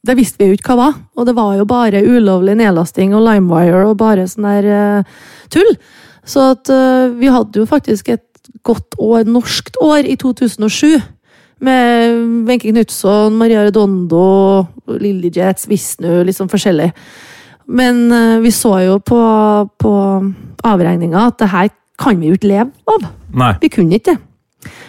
[0.03, 3.23] det visste vi jo ikke hva var, og det var jo bare ulovlig nedlasting og
[3.23, 5.19] LimeWire og bare sånn der uh,
[5.53, 5.77] tull.
[6.27, 10.99] Så at uh, vi hadde jo faktisk et godt år, norskt år, i 2007.
[11.63, 16.89] Med Wenche Knutson, Maria Redondo, Lilly Jets, Visnu, sånn forskjellig.
[17.67, 19.21] Men eh, vi så jo på,
[19.79, 19.93] på
[20.63, 23.09] avregninga at det her kan vi jo ikke leve av.
[23.33, 23.53] Nei.
[23.61, 24.19] Vi kunne ikke det.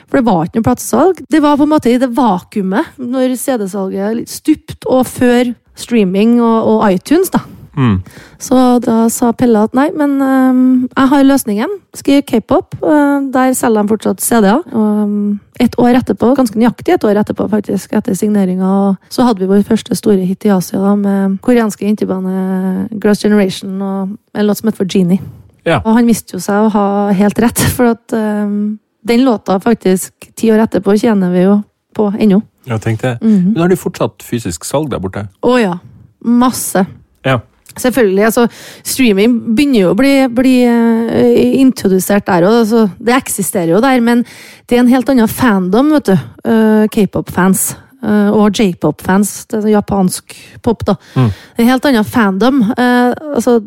[0.08, 1.20] For det var ikke noe platesalg.
[1.30, 6.68] Det var på en måte i det vakuumet når CD-salget stupte, og før streaming og,
[6.70, 7.42] og iTunes, da.
[7.76, 7.96] Mm.
[8.42, 11.78] Så da sa Pelle at nei, men um, jeg har løsningen.
[11.96, 12.76] Skriv k-pop.
[12.82, 14.62] Uh, der selger de fortsatt CD-er.
[14.72, 19.42] Og um, et år etterpå, ganske nøyaktig et år etterpå, faktisk, etter signeringa, så hadde
[19.42, 24.48] vi vår første store hit i Asia da, med koreanske jentebandet Girls Generation og en
[24.48, 25.22] låt som het for Genie.
[25.64, 25.78] Ja.
[25.80, 30.30] Og han viste jo seg å ha helt rett, for at um, den låta faktisk
[30.34, 31.60] ti år etterpå tjener vi jo
[31.94, 32.42] på ennå.
[32.64, 33.52] Jeg tenkte, -hmm.
[33.52, 35.28] Men har de fortsatt fysisk salg der borte?
[35.42, 35.78] Å ja.
[36.24, 36.86] Masse.
[37.24, 37.40] Ja.
[37.76, 38.24] Selvfølgelig.
[38.24, 38.46] altså
[38.86, 42.60] Streaming begynner jo å bli, bli uh, introdusert der òg.
[42.62, 44.22] Altså, det eksisterer jo der, men
[44.68, 46.14] det er en helt annen fandom, vet du.
[46.46, 47.72] Uh, K-pop-fans.
[48.04, 49.32] Uh, og j-pop-fans.
[49.50, 50.94] Det japansk pop, da.
[51.16, 51.30] Mm.
[51.32, 52.62] Det en helt annen fandom.
[52.76, 53.58] Altså,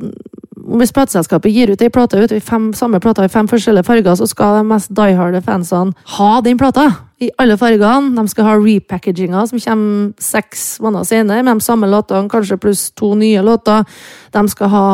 [0.67, 4.17] hvis plateselskapet gir ut ei plate, ut i fem, samme plata i fem forskjellige farger,
[4.19, 6.89] så skal de mest dieharde fansene ha den plata.
[7.23, 8.11] I alle fargene.
[8.13, 12.91] De skal ha repackaginga som kommer seks måneder senere, med de samme låtene, kanskje pluss
[12.91, 13.87] to nye låter.
[14.35, 14.85] De skal ha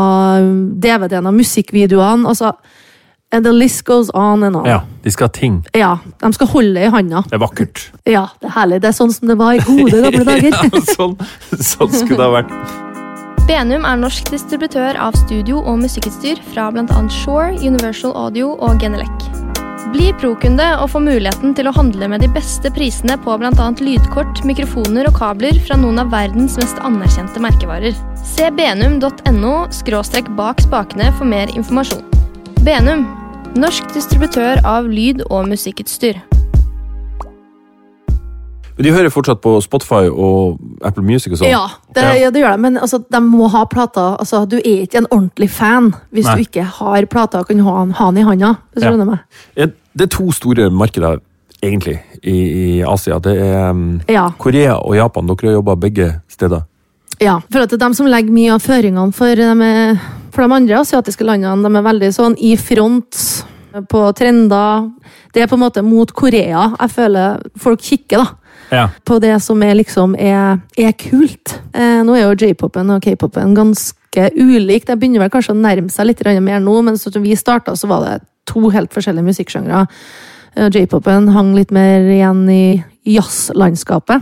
[0.86, 2.28] DVD-en av musikkvideoene.
[2.30, 2.54] altså
[3.34, 4.66] And the list goes on and on.
[4.70, 4.84] ja.
[5.04, 5.64] De skal ha ting.
[5.74, 7.24] Ja, De skal holde i handa.
[7.28, 7.92] Det er vakkert.
[8.06, 8.82] Ja, det er herlig.
[8.82, 10.54] Det er sånn som det var i gode, gamle dager.
[10.64, 11.18] ja, sånn,
[11.58, 12.54] sånn skulle det ha vært.
[13.44, 17.00] Benum er norsk distributør av studio- og musikkutstyr fra bl.a.
[17.12, 19.26] Shore, Universal Audio og Genelec.
[19.92, 23.68] Bli pro-kunde og få muligheten til å handle med de beste prisene på bl.a.
[23.84, 28.00] lydkort, mikrofoner og kabler fra noen av verdens mest anerkjente merkevarer.
[28.24, 29.56] Se benum.no
[30.40, 32.06] bak spakene for mer informasjon.
[32.64, 33.04] Benum,
[33.60, 36.24] norsk distributør av lyd- og musikkutstyr.
[38.78, 41.50] Men de hører fortsatt på Spotify og Apple Music og sånn?
[41.52, 44.16] Ja, det, ja, det gjør de, men altså, de må ha plater.
[44.20, 46.36] Altså, du er ikke en ordentlig fan hvis Nei.
[46.36, 48.56] du ikke har plater og kan ha, den i handa.
[48.74, 48.92] Hvis Ja.
[48.98, 49.20] du meg.
[49.94, 51.20] Det er to store markeder,
[51.62, 53.20] egentlig, i, i Asia.
[53.20, 54.32] Det er um, Ja.
[54.40, 55.28] Korea og Japan.
[55.30, 56.66] Dere har jobba begge steder.
[57.22, 60.00] Ja, for det er de som legger mye av føringene for, de er-
[60.34, 61.62] for de andre asiatiske landene.
[61.70, 63.46] De er veldig sånn i front
[63.88, 64.90] på trender.
[65.32, 68.26] Det er på en måte mot Korea jeg føler folk kikker, da.
[68.71, 68.88] Ja.
[69.06, 71.58] På det som er liksom er, er kult.
[71.73, 74.88] Eh, nå er jo j-popen og k-popen ganske ulik.
[74.88, 77.89] Det begynner vel kanskje å nærme seg litt mer nå, men som vi starta, så
[77.91, 78.15] var det
[78.49, 79.86] to helt forskjellige musikksjangre.
[80.56, 84.21] Eh, J-popen hang litt mer igjen i jazzlandskapet.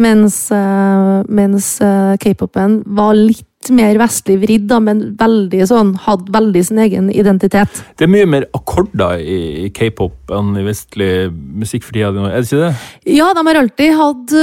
[0.00, 6.34] Mens, eh, mens eh, k-popen var litt mer vestlig vridd, da, men veldig sånn, hadde
[6.34, 7.82] veldig sin egen identitet.
[7.98, 12.12] Det er mye mer akkorder i, i k-pop enn i vestlig musikk for tida.
[12.28, 12.72] Er det ikke det?
[13.16, 14.38] Ja, de har alltid hatt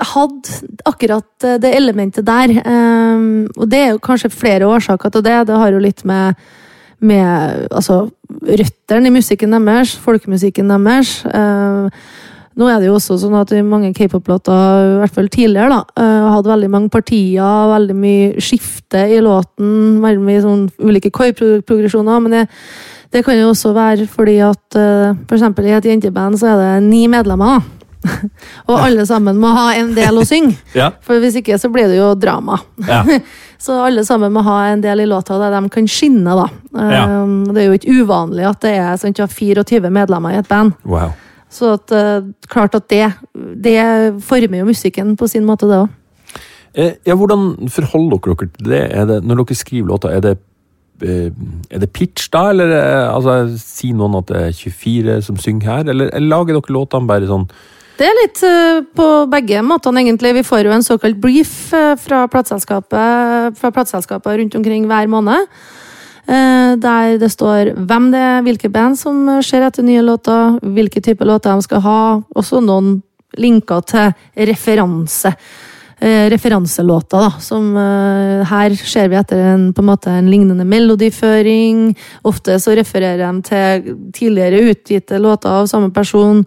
[0.00, 2.54] hadde akkurat eh, det elementet der.
[2.64, 5.38] Um, og det er jo kanskje flere årsaker til det.
[5.48, 6.38] Det har jo litt med,
[7.00, 11.18] med altså, røttene i musikken deres, folkemusikken deres.
[11.26, 11.90] Uh,
[12.58, 16.30] nå er det jo også sånn at mange k-pop-låter, i hvert fall tidligere, da, uh,
[16.36, 22.24] hadde veldig mange partier, veldig mye skifte i låten, veldig mye sånn ulike kårprogresjoner.
[22.24, 22.46] Men det,
[23.14, 25.22] det kan jo også være fordi at f.eks.
[25.28, 27.62] for eksempel i et jenteband så er det ni medlemmer.
[28.68, 30.58] og alle sammen må ha en del å synge.
[30.80, 30.90] Ja.
[31.04, 32.60] For hvis ikke så blir det jo drama.
[32.88, 33.04] Ja.
[33.62, 36.48] Så alle sammen må ha en del i låta der de kan skinne, da.
[36.74, 37.02] Ja.
[37.22, 40.34] Um, det er jo ikke uvanlig at det er sånn, at du har 24 medlemmer
[40.34, 40.72] i et band.
[40.82, 41.12] Wow.
[41.52, 43.10] Så at, eh, klart at det,
[43.60, 43.76] det
[44.24, 45.90] former jo musikken på sin måte, det òg.
[46.72, 48.84] Eh, ja, hvordan forholder dere dere til det?
[49.10, 50.34] Det når dere skriver låter, er det,
[51.04, 51.28] eh,
[51.68, 52.72] er det pitch da, eller
[53.12, 57.10] altså, sier noen at det er 24 som synger her, eller, eller lager dere låtene
[57.10, 57.44] bare sånn
[57.98, 58.40] Det er litt
[58.96, 60.38] på begge måtene, egentlig.
[60.40, 65.44] Vi får jo en såkalt brief fra plateselskapet rundt omkring hver måned.
[66.28, 71.02] Eh, Der det står hvem det er, hvilke band som ser etter nye låter, hvilke
[71.02, 72.00] typer låter de skal ha.
[72.34, 73.02] Også noen
[73.38, 75.34] linker til referanse.
[76.00, 77.30] eh, Referanselåter, da.
[77.40, 81.96] Som eh, her ser vi etter en, på en måte en lignende melodiføring.
[82.24, 86.44] Ofte så refererer de til tidligere utgitte låter av samme person.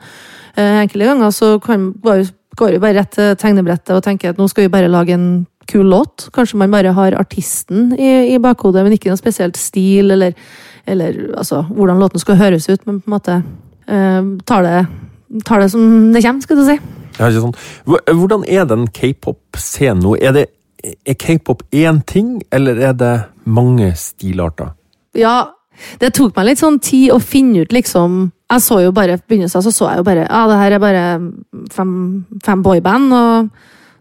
[0.55, 4.47] Enkelte ganger så kan, går går vi bare rett til tegnebrettet og tenker at nå
[4.47, 6.27] skal vi bare lage en kul låt.
[6.35, 10.35] Kanskje man bare har artisten i, i bakhodet, men ikke noe spesielt stil, eller,
[10.85, 13.37] eller altså, hvordan låten skal høres ut, men på en måte
[13.87, 14.85] eh, tar, det,
[15.47, 16.77] tar det som det kommer, skal du si.
[17.17, 17.59] Ja, ikke sant?
[17.87, 20.15] Hvor- Hvordan er den k-pop-scenen nå?
[20.21, 20.45] Er, det,
[21.07, 23.13] er k-pop én ting, eller er det
[23.45, 24.73] mange stilarter?
[25.15, 25.37] Ja,
[25.99, 29.33] det tok meg litt sånn tid å finne ut, liksom Jeg så jo bare, på
[29.33, 31.01] begynnelsen så så jeg jo bare Ja, det her er bare
[31.73, 31.89] fem,
[32.45, 33.49] fem boyband, og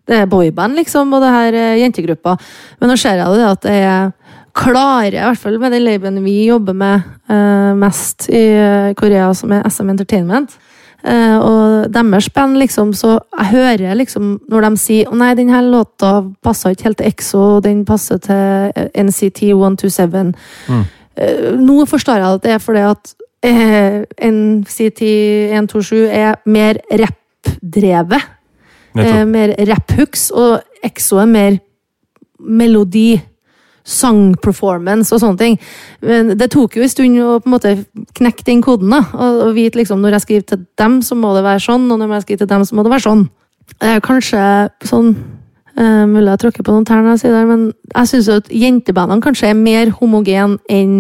[0.09, 2.37] det er boyband, liksom, og det her er jentegruppa.
[2.81, 4.13] Men nå ser jeg jo det at det er
[4.55, 8.45] klare, i hvert fall med den labelen vi jobber med eh, mest i
[8.99, 10.55] Korea, som er SM Entertainment.
[11.05, 15.61] Eh, og deres band, liksom, så jeg hører liksom når de sier å nei, denne
[15.67, 20.33] låta passer ikke helt til EXO, den passer til NCT 127.
[20.73, 20.87] Mm.
[21.21, 23.13] Eh, nå forstår jeg at det er fordi at
[23.45, 25.03] eh, NCT
[25.53, 28.33] 127 er mer rappdrevet.
[28.95, 31.61] Eh, mer rapphooks, og EXO er mer
[32.39, 33.23] melodi.
[33.85, 35.57] Sangperformance og sånne ting.
[36.01, 37.73] Men det tok jo en stund å på en måte
[38.17, 38.89] knekke den koden.
[38.95, 41.85] da, Og, og vite liksom når jeg skriver til dem, så må det være sånn,
[41.93, 43.27] og når jeg skriver til dem, så må det være sånn.
[43.85, 44.41] Er kanskje
[44.89, 45.11] sånn
[45.77, 48.49] eh, Mulig jeg tråkker på noen tær når jeg sier det, men jeg syns at
[48.53, 50.97] jentebandene kanskje er mer homogen enn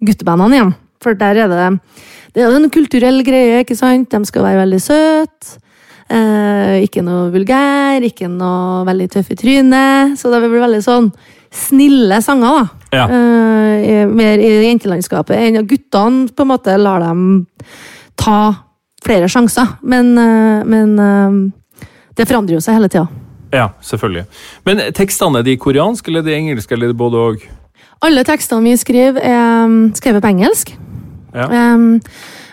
[0.00, 0.74] guttebandene igjen.
[1.02, 1.68] For der er det
[2.32, 4.08] Det er jo en kulturell greie, ikke sant?
[4.08, 5.58] De skal være veldig søte.
[6.12, 10.18] Eh, ikke noe vulgær, ikke noe veldig tøff i trynet.
[10.20, 11.08] Så det blir veldig sånn
[11.52, 12.82] snille sanger, da.
[12.92, 13.06] Ja.
[13.08, 17.46] Eh, mer i jentelandskapet enn at guttene på en måte lar dem
[18.20, 18.38] ta
[19.04, 19.78] flere sjanser.
[19.82, 21.86] Men, eh, men eh,
[22.18, 23.08] det forandrer jo seg hele tida.
[23.52, 24.24] ja, selvfølgelig.
[24.64, 27.42] Men tekstene, er de koreanske, eller er de engelske, eller er både òg?
[28.02, 30.72] Alle tekstene vi skriver, er mm, skrevet på engelsk.
[31.36, 31.48] Ja.
[31.48, 32.00] Um,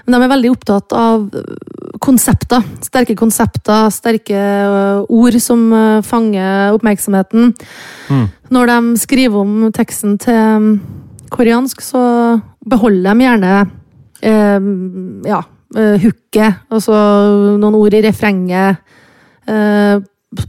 [0.05, 1.29] men de er veldig opptatt av
[2.09, 2.65] konsepter.
[2.85, 7.53] Sterke konsepter, sterke øh, ord som øh, fanger oppmerksomheten.
[8.09, 8.27] Mm.
[8.49, 10.69] Når de skriver om teksten til um,
[11.29, 13.51] koreansk, så beholder de gjerne
[14.21, 14.69] eh,
[15.29, 15.41] ja,
[15.77, 16.95] uh, hooket, altså
[17.61, 18.81] noen ord i refrenget.
[19.49, 19.99] Eh,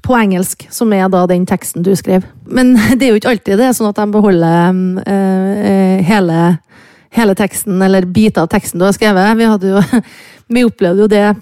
[0.05, 2.25] på engelsk, som er da den teksten du skrev.
[2.44, 6.40] Men det er jo ikke alltid det er sånn at de beholder um, uh, hele
[7.11, 9.38] hele teksten, eller biter av teksten du har skrevet.
[9.38, 9.83] Vi, jo,
[10.55, 11.38] vi opplevde jo det eh,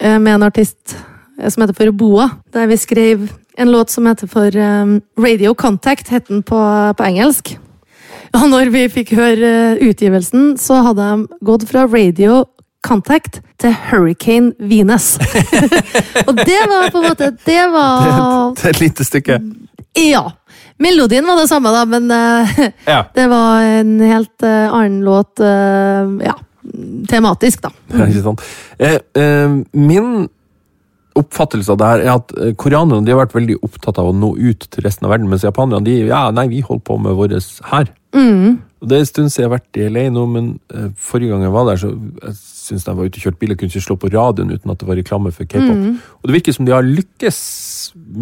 [0.00, 0.96] med en artist
[1.38, 3.28] eh, som heter for Boa, der vi skrev
[3.60, 6.60] en låt som heter for um, Radio Contact, het den på,
[6.96, 7.58] på engelsk.
[8.32, 12.44] Og når vi fikk høre eh, utgivelsen, så hadde de gått fra Radio
[12.86, 15.16] Contact til Hurricane Venus.
[16.28, 19.40] Og det var på en måte Det var Det er et lite stykke.
[19.98, 20.22] Ja.
[20.80, 23.02] Melodien var det samme, da, men uh, Ja.
[23.18, 26.38] det var en helt uh, annen låt, Uh, ja,
[27.10, 27.72] tematisk, da.
[27.96, 28.44] Ja, ikke sant?
[28.78, 30.28] Eh, eh, min
[31.18, 34.16] oppfattelse av det her er at eh, koreanerne de har vært veldig opptatt av å
[34.16, 37.18] nå ut til resten av verden, mens japanerne de, ja, nei, vi holder på med
[37.18, 37.34] vårt
[37.72, 37.90] her.
[38.16, 38.60] Mm.
[38.80, 41.44] Det er en stund siden jeg har vært i LA nå, men eh, forrige gang
[41.44, 42.36] jeg var der, så jeg
[42.70, 44.80] synes jeg var ute og kjørte bil og kunne ikke slå på radioen uten at
[44.80, 45.82] det var reklame for k-pop.
[46.20, 47.40] Og det virker som de har lykkes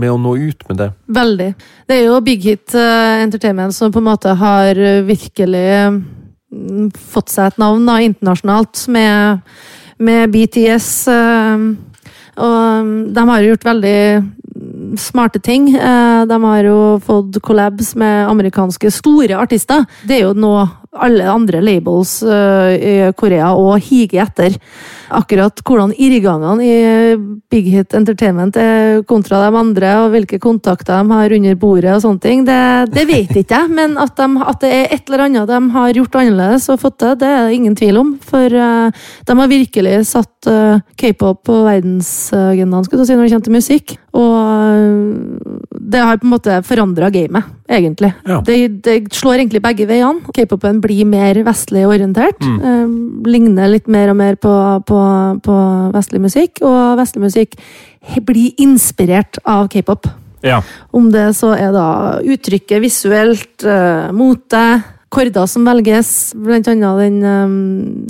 [0.00, 0.88] med å nå ut med det.
[1.18, 1.48] Veldig.
[1.88, 6.00] Det er jo Big Hit eh, Entertainment som på en måte har eh, virkelig mm,
[7.12, 9.44] fått seg et navn da, internasjonalt med,
[9.98, 10.90] med BTS.
[11.12, 11.68] eh,
[12.38, 14.00] og mm, de har gjort veldig
[14.98, 15.68] smarte ting.
[15.74, 19.84] Eh, De har jo fått collabs med amerikanske store artister.
[20.06, 20.54] Det er jo nå
[20.96, 24.56] alle andre labels eh, i Korea og hige etter.
[25.14, 27.16] Akkurat hvordan irrgangene i
[27.48, 32.02] Big Hit Entertainment er kontra de andre, og hvilke kontakter de har under bordet og
[32.04, 32.60] sånne ting, det,
[32.92, 33.72] det vet ikke jeg.
[33.72, 36.98] Men at, de, at det er et eller annet de har gjort annerledes og fått
[37.02, 38.14] til, det er det ingen tvil om.
[38.24, 43.36] For eh, de har virkelig satt eh, k-pop på verdensagendaen skulle du si, når det
[43.36, 43.96] kommer til musikk.
[44.18, 45.37] Og
[45.88, 48.10] det har på en måte forandra gamet, egentlig.
[48.28, 48.42] Ja.
[48.44, 50.20] Det, det slår egentlig begge veiene.
[50.36, 52.44] K-popen blir mer vestlig orientert.
[52.44, 52.90] Eh,
[53.28, 54.52] ligner litt mer og mer på,
[54.88, 54.98] på,
[55.44, 55.56] på
[55.94, 56.60] vestlig musikk.
[56.60, 57.56] Og vestlig musikk
[58.28, 60.10] blir inspirert av k-pop.
[60.44, 60.60] Ja.
[60.94, 61.88] Om det så er da
[62.20, 64.64] uttrykket visuelt, eh, mote,
[65.08, 67.54] korder som velges, blant annet den, eh,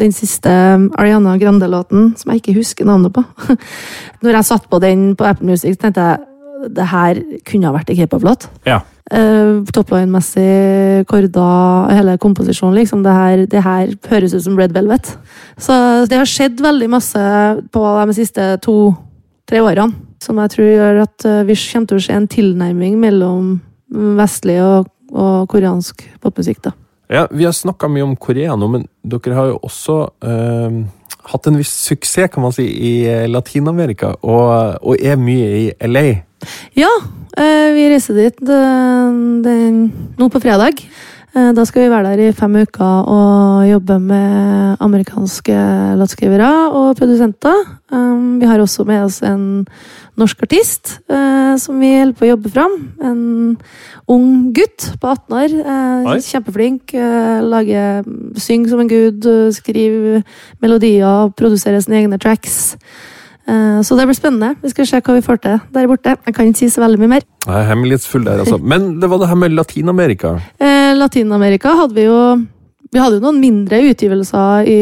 [0.03, 0.51] den siste
[0.99, 3.23] Ariana Grande-låten, som jeg ikke husker navnet på.
[4.27, 6.27] Når jeg satt på den på Apple Music, tenkte jeg
[6.75, 8.49] det her kunne ha vært en k-pop-låt.
[8.69, 8.83] ja.
[9.09, 13.01] Uh, Topline-messig, korder, hele komposisjonen, liksom.
[13.07, 15.15] Det her, det her høres ut som Red Velvet.
[15.57, 15.73] Så
[16.11, 17.23] det har skjedd veldig masse
[17.73, 19.97] på de siste to-tre årene.
[20.21, 23.55] Som jeg tror gjør at uh, vi kommer til å se en tilnærming mellom
[24.19, 26.61] vestlig og, og koreansk popmusikk.
[26.69, 26.75] da.
[27.09, 30.83] Ja, Vi har snakka mye om Korea nå, men dere har jo også eh,
[31.33, 35.67] hatt en viss suksess kan man si, i eh, Latin-Amerika, og, og er mye i
[35.89, 36.07] LA.
[36.79, 36.91] Ja,
[37.37, 39.85] eh, vi reiser dit eh, den,
[40.19, 40.85] nå på fredag.
[41.39, 45.55] Da skal vi være der i fem uker og jobbe med amerikanske
[46.01, 47.61] låtskrivere og produsenter.
[47.93, 49.45] Vi har også med oss en
[50.19, 52.73] norsk artist eh, som vi holder på å jobbe fram.
[53.01, 53.21] En
[54.11, 55.55] ung gutt på 18 år.
[55.63, 56.95] eh, Kjempeflink.
[56.95, 58.03] eh, Lager,
[58.37, 60.25] synger som en gud, eh, skriver
[60.63, 62.77] melodier, produserer sine egne tracks.
[63.49, 64.57] Eh, Så det blir spennende.
[64.63, 66.17] Vi skal se hva vi får til der borte.
[66.27, 67.23] Jeg kan ikke si så veldig mye mer.
[67.47, 68.59] Jeg er hemmelighetsfull der, altså.
[68.73, 70.35] Men det var det her med Latin-Amerika.
[70.61, 72.47] Eh, Latin-Amerika hadde vi jo
[72.91, 74.79] Vi hadde jo noen mindre utgivelser i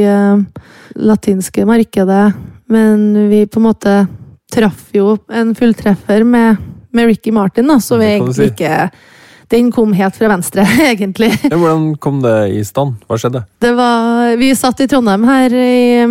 [0.94, 2.34] latinske markedet,
[2.70, 3.94] men vi på en måte
[4.52, 6.56] traff jo en fulltreffer med,
[6.94, 8.50] med Ricky Martin, da, så vi egentlig si.
[8.52, 8.90] ikke
[9.52, 11.32] Den kom helt fra venstre, egentlig.
[11.46, 12.96] Ja, hvordan kom det i stand?
[13.06, 13.44] Hva skjedde?
[13.62, 16.06] Det var Vi satt i Trondheim her i,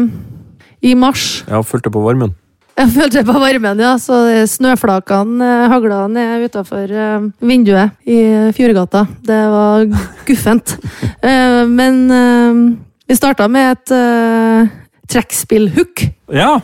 [0.91, 1.43] i mars.
[1.49, 2.35] Ja, fulgte på varmen.
[2.75, 3.93] Jeg følte på varmen, ja.
[3.95, 4.17] Så
[4.51, 8.17] snøflakene eh, hagla ned utafor eh, vinduet i
[8.57, 9.05] Fjordgata.
[9.23, 9.85] Det var
[10.27, 10.75] guffent.
[11.25, 12.75] Eh, Men
[13.07, 14.69] vi starta med et
[15.09, 16.03] trekkspillhook.
[16.35, 16.59] Ja!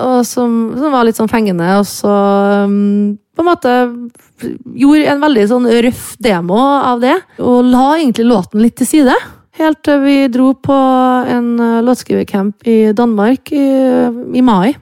[0.00, 2.14] Og som, som var litt sånn fengende, og så
[2.66, 3.74] um, på en måte
[4.78, 9.16] gjorde en veldig sånn røff demo av det, og la egentlig låten litt til side.
[9.60, 10.76] Helt til vi dro på
[11.36, 13.66] en uh, låtskrivercamp i Danmark i,
[14.36, 14.72] i mai.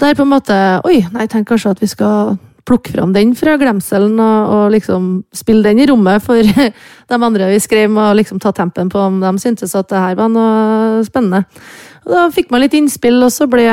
[0.00, 0.56] Der på en måte
[0.88, 2.38] Oi, nei, tenk kanskje at vi skal
[2.70, 6.38] plukke fram den fra glemselen og, og liksom spille den i rommet for
[7.10, 10.18] de andre vi skrev og liksom ta tempen på om de syntes at det her
[10.20, 11.44] var noe spennende.
[12.06, 13.66] Og da fikk man litt innspill, og så ble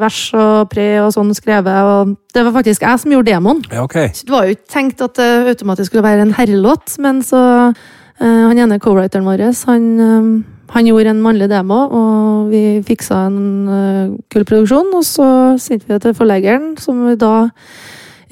[0.00, 1.72] vers og pre og sånn skrevet.
[1.84, 3.62] og Det var faktisk jeg som gjorde demoen.
[3.70, 4.10] Ja, okay.
[4.14, 7.72] Så Det var jo ikke tenkt at det automatisk skulle være en herrelåt, men så
[7.72, 13.26] uh, Han ene co-writeren vår, han, um, han gjorde en mannlig demo, og vi fiksa
[13.26, 14.92] en uh, kul produksjon.
[14.94, 17.50] Og så sendte vi det til forleggeren, som vi da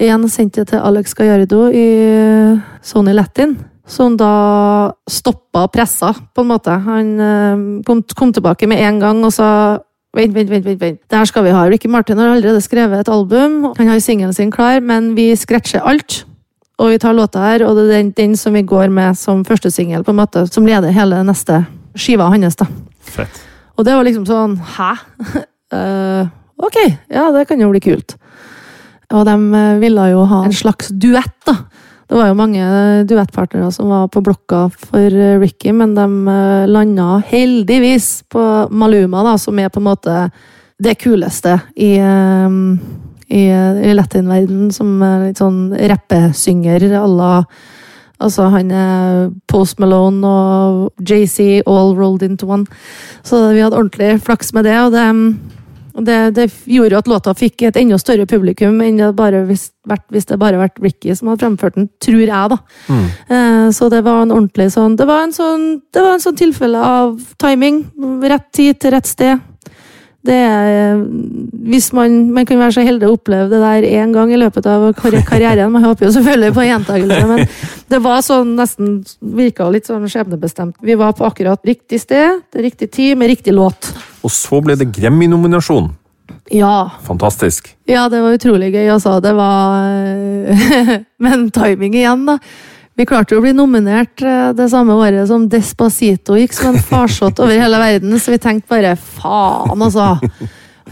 [0.01, 1.85] igjen sendte jeg til Alex Gallardo i
[2.85, 3.57] Sony Latin.
[3.91, 6.75] Som da stoppa pressa, på en måte.
[6.85, 9.47] Han eh, kom, kom tilbake med en gang og sa
[10.11, 10.97] Vent, vent, vent, vent, vent.
[11.07, 11.61] Det her skal vi ha.
[11.71, 13.69] Ricky Martin har allerede skrevet et album.
[13.77, 16.25] Han har singelen sin klar, men vi scratcher alt.
[16.83, 19.45] Og vi tar låta her, og det er den, den som vi går med som
[19.47, 21.61] første singel, på en måte, som leder hele neste
[21.95, 22.59] skiva hans.
[22.59, 22.67] da.
[23.07, 23.39] Fett.
[23.79, 24.91] Og det var liksom sånn Hæ?
[25.71, 26.27] uh,
[26.67, 28.17] ok, ja, det kan jo bli kult.
[29.11, 31.59] Og de eh, ville jo ha en slags duett, da.
[32.11, 32.63] Det var jo mange
[33.07, 39.21] duettpartnere som var på blokka for eh, Ricky, men de eh, landa heldigvis på Maluma,
[39.23, 40.15] da, som er på en måte
[40.83, 42.57] det kuleste i, eh,
[43.31, 47.35] i, i latinverden, som litt sånn rappesynger à la
[48.21, 52.67] Altså, han er Post Malone og JC all rolled into one.
[53.25, 55.07] Så vi hadde ordentlig flaks med det, og det,
[56.05, 59.69] det, det gjorde jo at låta fikk et enda større publikum enn det bare hvis,
[59.87, 62.57] vært, hvis det bare vært Ricky som hadde fremført den, tror jeg, da.
[62.87, 63.05] Mm.
[63.35, 66.39] Eh, så det var en ordentlig sånn Det var en sånn, det var en sånn
[66.39, 67.85] tilfelle av timing.
[68.25, 69.47] Rett tid til rett sted.
[70.21, 70.99] Det er
[71.71, 74.67] Hvis man, man kan være så heldig å oppleve det der én gang i løpet
[74.69, 75.71] av karrieren.
[75.73, 77.45] Man håper jo selvfølgelig på gjentakelse, men
[77.91, 80.77] det var sånn nesten Virka litt sånn skjebnebestemt.
[80.81, 83.93] Vi var på akkurat riktig sted, til riktig tid, med riktig låt.
[84.21, 85.89] Og så ble det Grammy-nominasjon.
[86.51, 86.91] Ja.
[87.05, 87.71] Fantastisk.
[87.89, 89.17] Ja, det var utrolig gøy, altså.
[89.23, 89.87] Det var
[91.23, 92.37] Men timing igjen, da.
[92.99, 96.83] Vi klarte jo å bli nominert eh, det samme året som Despacito gikk som en
[96.83, 100.17] farsott over hele verden, så vi tenkte bare faen, altså.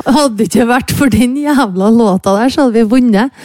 [0.06, 3.36] Hadde det ikke vært for den jævla låta der, så hadde vi vunnet.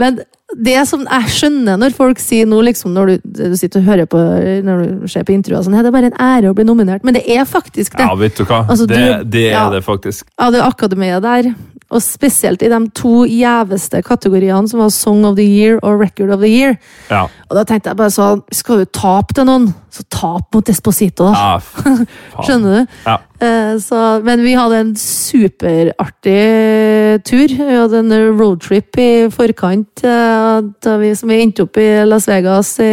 [0.00, 0.20] Men
[0.56, 4.08] det som jeg skjønner når folk sier nå, liksom, når du, du sitter og hører
[4.10, 4.20] på
[4.64, 7.16] når du ser på intervjuer, sånn, det er bare en ære å bli nominert, men
[7.18, 8.06] det er faktisk det.
[8.06, 8.64] Ja, vet du hva?
[8.68, 9.68] Altså, det, du- det er ja.
[9.74, 10.28] det faktisk.
[10.38, 11.52] Ja, det akademiet der,
[11.94, 16.32] og spesielt i de to gjeveste kategoriene som var Song of the Year og Record
[16.34, 16.78] of the Year.
[17.10, 17.26] Ja.
[17.50, 21.28] Og da tenkte jeg bare sånn, skal du tape til noen, så tap mot Desposito,
[21.30, 21.54] da.
[21.60, 21.94] ja.
[22.46, 22.96] Skjønner du?
[23.04, 23.18] Ja.
[23.82, 26.38] Så, men vi hadde en superartig
[27.26, 27.54] tur.
[27.54, 32.28] Vi hadde en roadtrip i forkant, eh, da vi, som vi endte opp i Las
[32.30, 32.92] Vegas i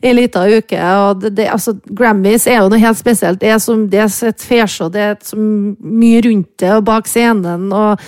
[0.00, 0.88] i en liten uke.
[1.20, 3.40] Det, det, altså, Grammys er jo noe helt spesielt.
[3.42, 7.08] Det er, som, det er et fesjå, det er så mye rundt det, og bak
[7.10, 8.04] scenen og,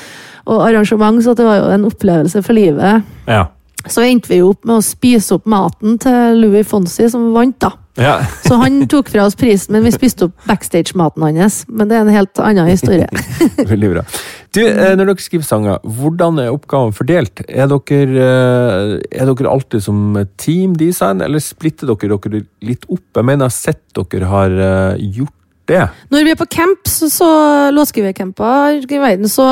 [0.47, 3.09] og arrangement, så det var jo en opplevelse for livet.
[3.29, 3.49] Ja.
[3.89, 7.71] Så endte vi opp med å spise opp maten til Louis Fonsi, som vant, da.
[8.01, 8.17] ja.
[8.47, 11.63] Så han tok fra oss prisen, men vi spiste opp backstage-maten hans.
[11.69, 13.09] Men det er en helt annen historie.
[13.73, 14.05] Veldig bra.
[14.51, 17.45] Du, eh, når dere skriver sanger, hvordan er oppgaven fordelt?
[17.47, 23.07] Er dere, eh, er dere alltid som teamdesign, eller splitter dere dere litt opp?
[23.17, 25.37] Jeg mener jeg har sett dere har eh, gjort
[25.71, 25.87] det.
[26.11, 27.31] Når vi er på camp, så, så
[27.75, 29.47] låtskrivercamper i verden, så,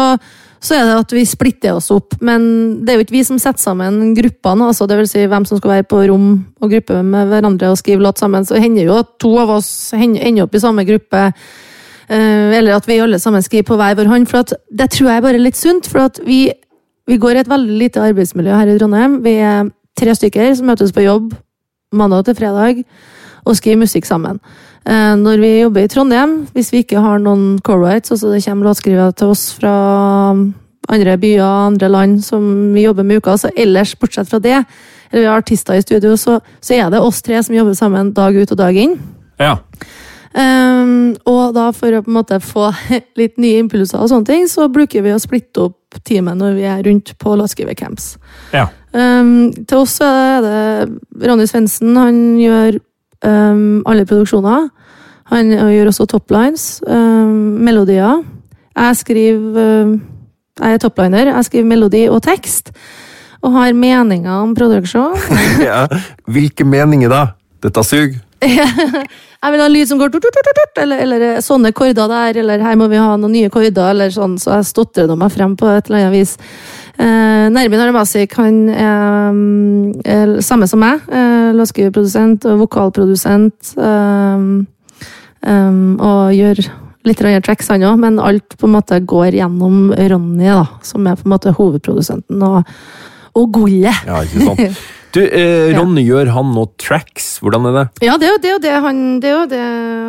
[0.60, 2.16] så er det at vi splitter oss opp.
[2.24, 2.42] Men
[2.82, 5.60] det er jo ikke vi som setter sammen gruppene, altså det vil si hvem som
[5.60, 6.28] skal være på rom
[6.60, 8.46] og gruppe med hverandre og skrive låt sammen.
[8.48, 11.32] Så hender jo at to av oss ender opp i samme gruppe.
[12.08, 14.28] eh, Eller at vi alle sammen skriver på hver vår hånd.
[14.28, 15.86] For det tror jeg er bare litt sunt.
[15.86, 16.50] For vi,
[17.06, 19.22] vi går i et veldig lite arbeidsmiljø her i Trondheim.
[19.22, 21.34] Vi er tre stykker som møtes på jobb
[21.92, 22.82] mandag til fredag.
[23.48, 24.40] Og skrive musikk sammen.
[24.88, 28.70] Eh, når vi jobber i Trondheim, hvis vi ikke har noen co-writes, altså det kommer
[28.70, 29.74] låtskrivere til oss fra
[30.88, 32.42] andre byer, andre land som
[32.74, 34.62] vi jobber med i uka, så ellers, bortsett fra det,
[35.10, 38.12] eller vi har artister i studio, så, så er det oss tre som jobber sammen
[38.16, 38.96] dag ut og dag inn.
[39.40, 39.58] Ja.
[40.38, 42.68] Um, og da for å på en måte få
[43.20, 46.66] litt nye impulser og sånne ting, så bruker vi å splitte opp teamet når vi
[46.68, 48.12] er rundt på låtskrivercamps.
[48.56, 48.68] ja.
[48.88, 51.90] Um, til oss er det Ronny Svendsen.
[52.00, 52.78] Han gjør
[53.24, 54.68] um, alle produksjoner.
[55.32, 58.22] Han gjør også toplines, um, melodier.
[58.78, 59.98] Jeg skriver um,
[60.58, 61.34] Jeg er topliner.
[61.34, 62.72] Jeg skriver melodi og tekst.
[63.42, 65.14] Og har meninger om produksjon.
[65.68, 65.86] ja.
[66.26, 67.26] Hvilke meninger da?
[67.62, 68.18] Dette suger.
[69.38, 72.40] Jeg vil ha en lyd som går tut, tut, tut, eller, eller sånne korder der,
[72.42, 75.54] eller her må vi ha noen nye korder, eller sånn, så jeg stotrer meg frem
[75.58, 76.32] på et eller annet vis.
[76.98, 79.38] Eh, Nermin Arabasik han er,
[80.02, 81.04] er samme som meg.
[81.06, 83.72] Eh, Låtskriverprodusent og vokalprodusent.
[83.78, 84.44] Eh,
[85.46, 85.80] eh,
[86.10, 86.62] og gjør
[87.08, 91.06] litt andre tracks, han òg, men alt på en måte går gjennom Ronny, da, som
[91.06, 92.68] er på en måte hovedprodusenten, og,
[93.38, 94.06] og gullet.
[94.08, 94.86] Ja, ikke sant.
[95.14, 97.38] Du, eh, Ronny, gjør han noe tracks?
[97.42, 97.84] Hvordan er det?
[98.04, 99.62] Ja, det er jo det, er det han det er jo det,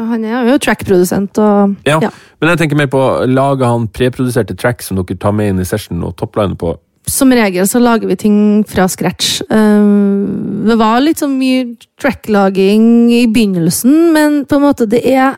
[0.09, 1.99] Han er jo trackprodusent og Ja.
[2.03, 2.11] ja.
[2.41, 5.67] Men jeg tenker mer på, lager han preproduserte tracks som dere tar med inn i
[5.67, 6.77] session og toppliner på?
[7.09, 8.37] Som regel så lager vi ting
[8.69, 9.41] fra scratch.
[9.49, 9.89] Eh,
[10.69, 15.37] det var litt sånn mye tracklaging i begynnelsen, men på en måte det er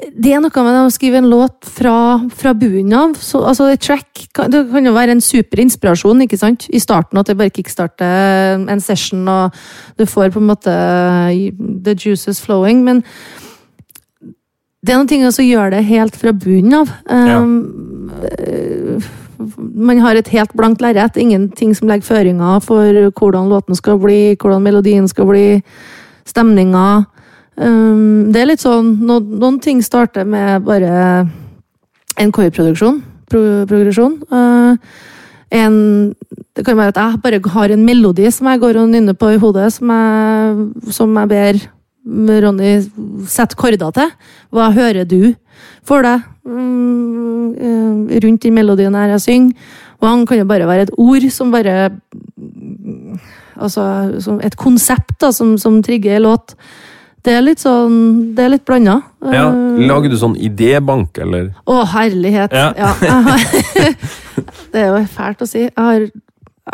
[0.00, 1.94] det er noe med å skrive en låt fra,
[2.36, 3.14] fra bunnen av.
[3.20, 6.66] Så, altså, et track kan, det kan jo være en super inspirasjon ikke sant?
[6.72, 9.56] i starten, at det bare kickstarter en session, og
[10.00, 10.74] du får på en måte
[11.84, 12.84] the juices flowing.
[12.86, 13.04] Men
[14.80, 16.92] det er noen ting som gjør det helt fra bunnen av.
[17.10, 19.00] Um,
[19.40, 21.16] Man har et helt blankt lerret.
[21.16, 25.62] Ingenting som legger føringer for hvordan låten skal bli, hvordan melodien skal bli,
[26.28, 27.06] stemninga.
[27.60, 31.26] Um, det er litt sånn Noen, noen ting starter med bare
[32.20, 33.02] en korproduksjon.
[33.30, 34.16] Pro, progresjon.
[34.32, 34.78] Uh,
[35.50, 35.74] en,
[36.56, 39.32] det kan være at jeg bare har en melodi som jeg går og nynner på
[39.34, 41.60] i hodet, som jeg, som jeg ber
[42.44, 42.72] Ronny
[43.28, 44.12] sette korder til.
[44.54, 45.34] Hva hører du
[45.86, 47.52] for deg um,
[48.24, 49.72] rundt den melodien her jeg synger?
[50.00, 51.90] Og han kan jo bare være et ord som bare
[53.60, 53.82] Altså
[54.40, 56.54] et konsept da, som, som trigger en låt.
[57.26, 59.00] Det er litt sånn Det er litt blanda.
[59.20, 59.50] Ja,
[59.90, 61.52] Lager du sånn idébank, eller?
[61.68, 62.54] Å, herlighet!
[62.56, 62.72] Ja.
[62.78, 62.94] Ja.
[64.72, 65.66] det er jo fælt å si.
[65.68, 66.08] Jeg har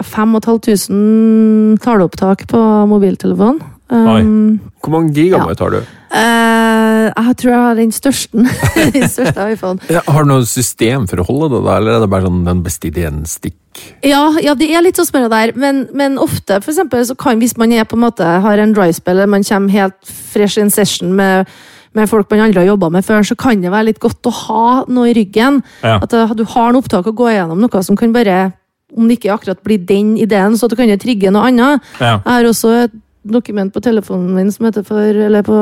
[0.05, 3.63] 5500 taleopptak på mobiltelefonen.
[3.87, 5.79] Um, Hvor mange gigabyte har du?
[6.11, 8.47] Uh, jeg tror jeg har den største.
[8.97, 9.79] den største iPhone.
[9.93, 12.43] Ja, har du noe system for å holde det, da, eller er det bare sånn
[12.49, 13.59] den beste ideen stikk?
[14.05, 17.41] Ja, ja, det er litt sånn spørre der, men, men ofte, for eksempel, så kan,
[17.43, 20.61] hvis man er på en måte, har en dry spell, eller man kommer helt fresh
[20.61, 21.51] in session med,
[21.97, 24.35] med folk man aldri har jobba med før, så kan det være litt godt å
[24.43, 25.63] ha noe i ryggen.
[25.83, 25.99] Ja.
[26.03, 28.53] At uh, du har noe opptak å gå gjennom, noe som kan bare
[28.97, 31.83] om det ikke akkurat blir den ideen, så at du kan jo trigge noe annet.
[31.99, 32.21] Ja.
[32.21, 32.95] Jeg har også et
[33.27, 35.59] dokument på telefonen min som heter for, eller på,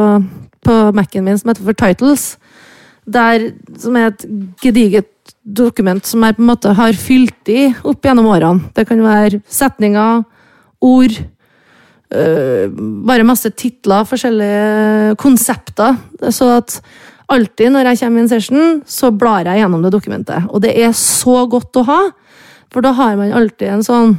[0.64, 2.26] på Mac-en min som heter for Titles.
[3.04, 3.50] Der,
[3.80, 4.26] som er et
[4.62, 5.08] gediget
[5.44, 8.70] dokument som jeg på en måte har fylt i opp gjennom årene.
[8.74, 10.24] Det kan være setninger,
[10.84, 11.18] ord,
[12.14, 12.76] øh,
[13.08, 15.98] bare masse titler, forskjellige konsepter.
[16.32, 16.78] Så at
[17.28, 20.48] alltid når jeg kommer i en session, så blar jeg gjennom det dokumentet.
[20.50, 22.00] Og det er så godt å ha,
[22.72, 24.16] for da har man alltid en sånn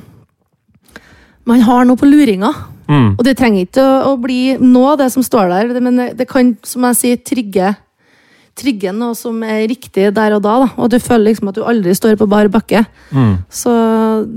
[1.45, 2.49] Man har noe på luringa.
[2.89, 3.19] Mm.
[3.19, 6.25] Og det trenger ikke å, å bli av det som står der, men det, det
[6.25, 7.67] kan, som jeg sier, trigge,
[8.55, 10.53] trigge noe som er riktig der og da.
[10.63, 10.67] da.
[10.79, 12.85] Og du føler liksom at du aldri står på bar bakke.
[13.11, 13.33] Mm.
[13.51, 13.71] Så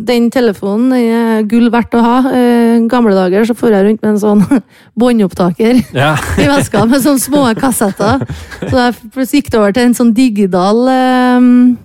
[0.09, 2.17] den telefonen den er gull verdt å ha.
[2.33, 4.63] Eh, I gamle dager så får jeg rundt med en sånn
[5.01, 6.17] båndopptaker Ja.
[6.43, 8.27] i veska med sånne små kassetter.
[8.65, 10.83] Så jeg gikk det over til en sånn digital
[11.39, 11.79] um,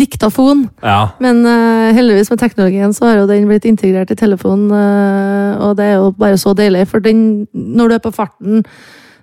[0.00, 0.66] diktafon.
[0.82, 1.12] ja.
[1.22, 5.76] Men uh, heldigvis med teknologien så har jo den blitt integrert i telefonen, uh, og
[5.78, 6.88] det er jo bare så deilig.
[6.90, 8.64] For den, når du er på farten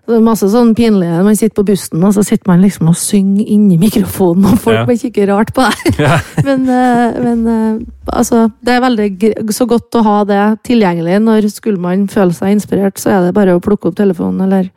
[0.09, 2.97] det er masse sånn pinlige Man sitter på bussen, og så sitter man liksom og
[2.97, 4.85] synger inni mikrofonen, og folk Ja.
[4.85, 5.99] bare kikker rart på deg.
[6.05, 6.17] Ja.
[6.47, 11.21] men eh, men eh, altså, det er veldig så godt å ha det tilgjengelig.
[11.21, 14.71] Når skulle man føle seg inspirert, så er det bare å plukke opp telefonen eller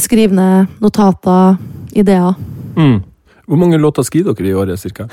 [0.00, 1.58] skrive ned notater,
[1.92, 2.32] ideer.
[2.76, 3.02] Mm.
[3.46, 5.04] Hvor mange låter skriver dere i året, cirka?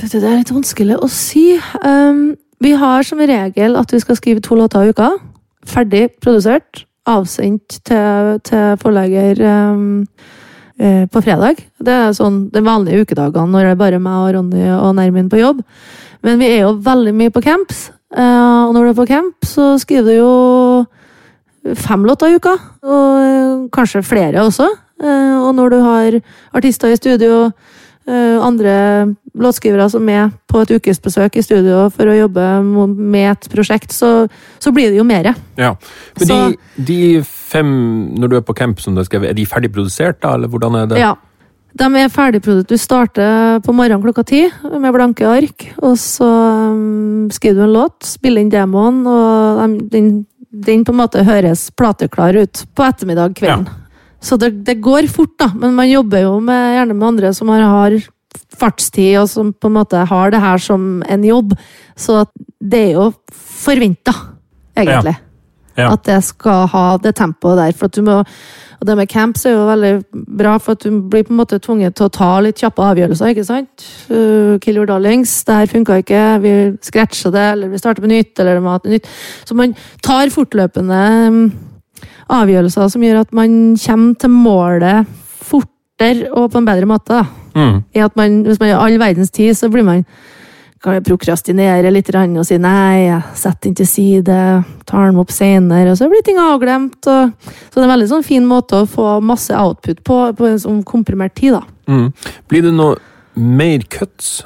[0.00, 1.58] Vet Det er litt vanskelig å si.
[1.84, 5.10] Um, vi har som regel at vi skal skrive to låter i uka.
[5.68, 6.86] Ferdig produsert.
[7.10, 9.40] Avsendt til, til forlegger
[9.72, 10.04] um,
[10.78, 11.64] uh, på fredag.
[11.82, 15.30] Det er sånn de vanlige ukedagene når det er bare meg og Ronny og Nermin
[15.32, 15.64] på jobb.
[16.22, 17.88] Men vi er jo veldig mye på camps.
[18.14, 20.34] uh, og når du er på camp, så skriver du jo
[21.74, 22.54] fem låter i uka.
[22.82, 24.68] Og eh, kanskje flere også.
[25.02, 26.18] Eh, og når du har
[26.52, 27.52] artister i studio, eh,
[28.06, 32.46] andre låtskrivere som er på et ukesbesøk i studio for å jobbe
[32.90, 34.28] med et prosjekt, så,
[34.60, 35.34] så blir det jo mer.
[35.56, 35.74] Ja.
[36.18, 37.68] Men Så- de, de fem,
[38.18, 40.48] når du er på camp, som det er skrevet, er de ferdig produsert, da, eller
[40.48, 40.98] hvordan er det?
[40.98, 41.14] Ja.
[41.72, 42.68] De er ferdigprodusert.
[42.68, 46.28] Du starter på morgenen klokka ti med blanke ark, og så
[46.74, 50.10] um, skriver du en låt, spiller inn demoen, og den,
[50.52, 53.70] den på en måte høres plateklar ut på ettermiddag kvelden.
[54.22, 57.50] Så det, det går fort, da, men man jobber jo med, gjerne med andre som
[57.50, 57.96] har, har
[58.56, 61.56] fartstid, og som på en måte har det her som en jobb.
[61.98, 62.22] Så
[62.62, 64.14] det er jo forventa,
[64.78, 65.16] egentlig
[65.76, 65.86] Ja.
[65.94, 67.72] at det skal ha det tempoet der.
[67.72, 69.92] For at du må, og det med camps er jo veldig
[70.36, 73.32] bra, for at du blir på en måte tvunget til å ta litt kjappe avgjørelser.
[73.32, 73.86] ikke sant?
[74.10, 75.32] Uh, kill your darlings.
[75.48, 76.22] Det her funka ikke.
[76.44, 76.54] Vi
[76.84, 78.38] scratcher det, eller vi starter på nytt.
[78.38, 79.08] eller det må ha nytt.
[79.48, 81.52] Så man tar fortløpende
[82.32, 87.24] avgjørelser som gjør at man kommer til målet fortere og på en bedre måte.
[87.54, 87.82] Mm.
[87.94, 90.06] I at man, hvis man har all verdens tid, så blir man
[90.82, 94.38] kan jeg prokrastinere litt og si nei, jeg setter den til side,
[94.88, 96.98] tar den opp senere, og så blir ting avglemt.
[97.06, 100.48] Og, så det er en veldig sånn fin måte å få masse output på, på
[100.48, 101.54] en sånn komprimert tid.
[101.54, 101.62] da.
[101.86, 102.10] Mm.
[102.50, 102.98] Blir det noe
[103.38, 104.42] mer cuts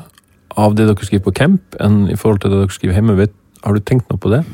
[0.61, 3.29] av det dere skriver på camp, enn i forhold til det dere skriver hjemme?
[3.65, 4.45] Har du tenkt noe på det?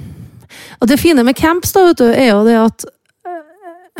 [0.78, 2.86] Og det fine med camps da, vet du, er jo det at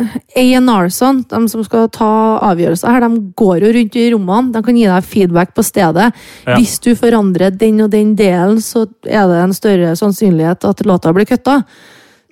[0.01, 2.09] A&R-ene, de som skal ta
[2.49, 4.53] avgjørelser her, de går jo rundt i rommene.
[4.55, 6.07] De kan gi deg feedback på stedet.
[6.47, 6.55] Ja.
[6.57, 11.13] Hvis du forandrer den og den delen, så er det en større sannsynlighet at låta
[11.13, 11.61] blir kutta.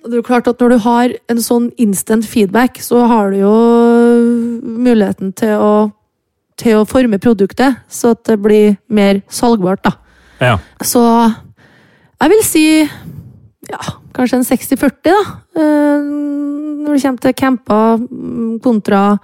[0.02, 3.38] Det er jo klart at Når du har en sånn instant feedback, så har du
[3.44, 3.56] jo
[4.82, 5.74] muligheten til å,
[6.58, 9.84] til å forme produktet, så at det blir mer salgbart.
[9.86, 9.94] da.
[10.42, 10.58] Ja.
[10.82, 11.02] Så
[12.18, 12.66] jeg vil si
[13.70, 13.82] ja,
[14.16, 15.18] kanskje en 60-40, da.
[15.56, 16.10] Eh,
[16.82, 19.18] Når det kommer til camper mm, kontra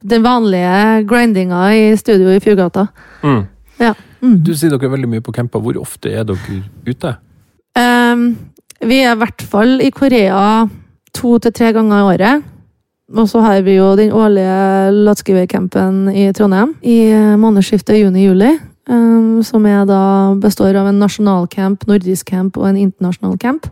[0.00, 2.86] den vanlige grindinga i studio i Fjordgata.
[3.22, 3.42] Mm.
[3.80, 3.94] Ja.
[4.20, 4.36] Mm.
[4.44, 5.60] Du sier dere er veldig mye på camper.
[5.64, 7.16] Hvor ofte er dere ute?
[7.76, 8.36] Um,
[8.80, 10.68] vi er i hvert fall i Korea
[11.16, 12.48] to til tre ganger i året.
[13.10, 18.52] Og så har vi jo den årlige låtskrivercampen i Trondheim i eh, månedsskiftet juni-juli.
[18.90, 23.66] Um, Som er da består av en nasjonalcamp, nordisk camp og en internasjonal camp.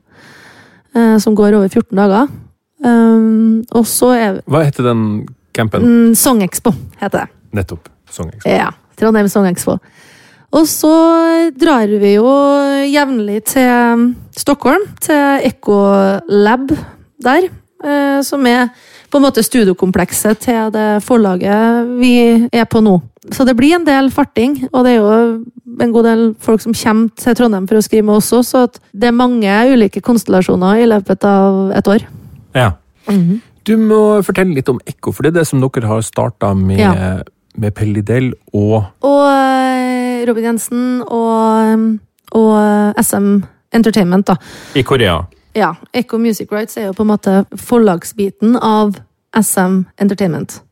[0.99, 2.29] Eh, Som går over 14 dager.
[2.85, 5.27] Um, og så er Hva heter den
[5.57, 5.83] campen?
[5.83, 6.71] mm, Songexpo,
[7.01, 7.29] heter det.
[7.59, 7.89] Nettopp.
[8.11, 8.51] Songexpo.
[8.51, 8.69] Ja,
[8.99, 9.79] Trondheim Songexpo.
[10.55, 10.93] Og så
[11.61, 12.29] drar vi jo
[12.89, 16.71] jevnlig til Stockholm, til Ecolab
[17.21, 17.49] der.
[17.85, 18.69] eh, Som er
[19.11, 23.01] på en måte studiokomplekset til det forlaget vi er på nå.
[23.35, 25.45] Så det blir en del farting, og det er jo
[25.83, 28.63] en god del folk som kommer til Trondheim for å skrive med oss også, så
[28.69, 32.07] at det er mange ulike konstellasjoner i løpet av et år.
[32.57, 32.71] Ja.
[33.69, 36.79] Du må fortelle litt om Ekko, for det er det som dere har starta med,
[36.81, 37.23] Ja.
[37.59, 41.99] med Pellidel og Og eh, Robin Jensen og,
[42.33, 43.43] og SM
[43.75, 44.37] Entertainment, da.
[44.75, 45.27] i Korea.
[45.55, 48.97] Ja, Ekko Music Rights er jo på en måte forlagsbiten av
[49.37, 50.63] SM Entertainment.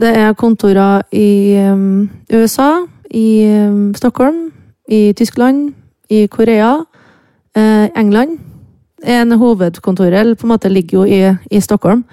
[0.00, 2.70] Det er kontorer i um, USA,
[3.10, 4.52] i um, Stockholm,
[4.88, 5.74] i Tyskland,
[6.10, 6.84] i Korea,
[7.56, 8.38] eh, England.
[9.04, 12.04] En hovedkontor eller på en måte ligger jo i, i Stockholm.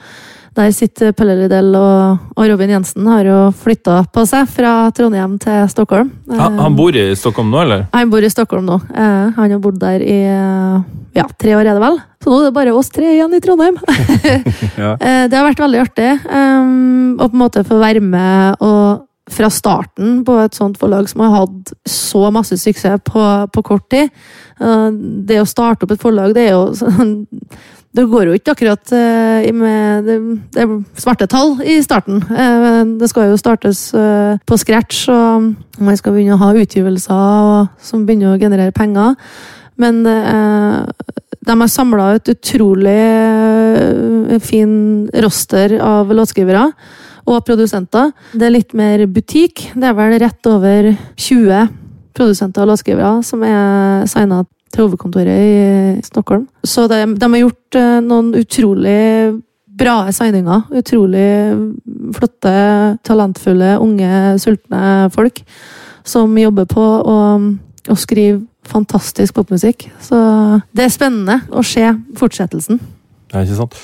[0.59, 5.37] Der sitter Pelle Lidell og, og Robin Jensen har jo flytta på seg fra Trondheim
[5.39, 6.09] til Stockholm.
[6.35, 7.85] Han, han bor i Stockholm nå, eller?
[7.93, 8.75] Han bor i Stockholm nå.
[8.91, 10.81] Eh, han har bodd der i eh,
[11.15, 12.01] ja, tre år, er det vel.
[12.19, 13.79] Så nå er det bare oss tre igjen i Trondheim.
[14.79, 14.93] Ja.
[14.95, 19.07] Eh, det har vært veldig artig um, å på en måte få være med og
[19.29, 23.89] fra starten på et sånt forlag som har hatt så masse suksess på, på kort
[23.91, 24.11] tid.
[24.59, 24.87] Eh,
[25.27, 27.13] det å starte opp et forlag, det er jo sånn
[27.89, 30.17] Det går jo ikke akkurat eh, med det,
[30.53, 30.65] det
[31.01, 32.21] svarte tall i starten.
[32.21, 37.71] Eh, det skal jo startes eh, på scratch, og man skal begynne å ha utgivelser
[37.81, 39.17] som begynner å generere penger.
[39.79, 42.99] Men de har samla et utrolig
[44.43, 44.73] fin
[45.23, 46.65] roster av låtskrivere
[47.23, 48.11] og produsenter.
[48.35, 49.69] Det er litt mer butikk.
[49.71, 51.71] Det er vel rett over 20
[52.11, 54.43] produsenter og låtskrivere som er signa
[54.73, 55.39] til hovedkontoret
[55.99, 56.47] i Stockholm.
[56.63, 58.99] Så de, de har gjort eh, noen utrolig
[59.79, 60.67] bra signinger.
[60.75, 61.29] Utrolig
[62.17, 62.53] flotte,
[63.07, 64.11] talentfulle, unge,
[64.41, 65.41] sultne folk
[66.07, 67.17] som jobber på å,
[67.89, 69.87] å skrive fantastisk popmusikk.
[70.03, 70.17] Så
[70.75, 71.85] det er spennende å se
[72.19, 72.79] fortsettelsen.
[73.29, 73.77] Det er ikke sant?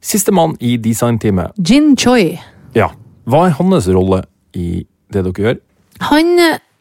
[0.00, 1.56] Sistemann i designteamet.
[1.58, 2.38] Jin Choi.
[2.76, 2.90] Ja.
[3.28, 4.24] Hva er hans rolle
[4.56, 5.58] i det dere gjør?
[6.08, 6.30] Han,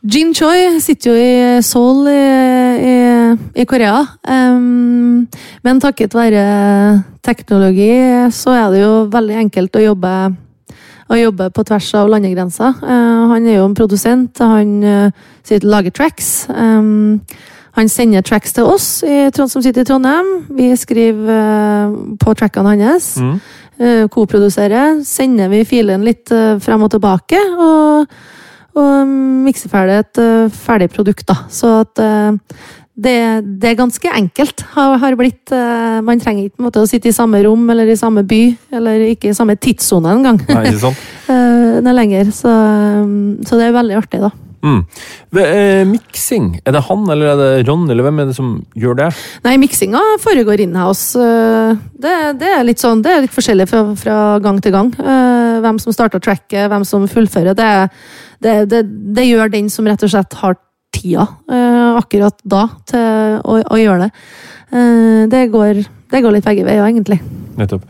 [0.08, 2.22] Jin Choi sitter jo i Seoul i,
[2.80, 2.93] i,
[3.61, 4.01] i Korea.
[4.23, 5.27] Um,
[5.65, 6.43] men takket være
[7.25, 7.91] teknologi
[8.34, 10.13] så er det jo veldig enkelt å jobbe,
[11.09, 12.82] å jobbe på tvers av landegrenser.
[12.82, 16.47] Uh, han er jo en produsent, han uh, sitter, lager tracks.
[16.49, 17.19] Um,
[17.77, 20.34] han sender tracks til oss i, som sitter i Trondheim.
[20.57, 23.15] Vi skriver uh, på trackene hans.
[23.19, 23.39] Mm.
[24.11, 24.97] Koproduserer.
[25.07, 26.27] Sender vi filen litt
[26.59, 27.39] frem og tilbake.
[27.55, 28.17] Og,
[28.78, 29.15] og
[29.45, 31.38] mikse ferdig et uh, ferdig produkt, da.
[31.49, 32.01] Så at
[32.99, 33.15] det,
[33.61, 34.65] det, er ganske enkelt.
[34.74, 35.53] Har, har blitt
[36.03, 38.41] Man trenger ikke måte, å sitte i samme rom eller i samme by,
[38.76, 40.41] eller ikke i samme tidssone engang.
[40.51, 41.07] Nei, ikke sant?
[41.32, 42.34] uh, lenger.
[42.36, 42.51] Så,
[43.47, 44.34] så det er veldig artig, da.
[44.60, 44.80] Mm.
[45.39, 48.97] Eh, miksing, er det han eller er det Ron, eller hvem er det som gjør
[48.99, 49.10] det?
[49.45, 51.20] Nei, miksinga foregår inhouse.
[51.95, 54.91] Det, det er litt sånn, det er litt forskjellig fra, fra gang til gang.
[54.99, 57.55] Eh, hvem som starter tracket, hvem som fullfører.
[57.57, 57.70] Det,
[58.43, 58.84] det, det,
[59.16, 60.57] det gjør den som rett og slett har
[60.95, 64.10] tida eh, akkurat da til å, å gjøre det.
[64.74, 67.22] Eh, det går, det går litt begge veier, egentlig.
[67.60, 67.88] Nettopp.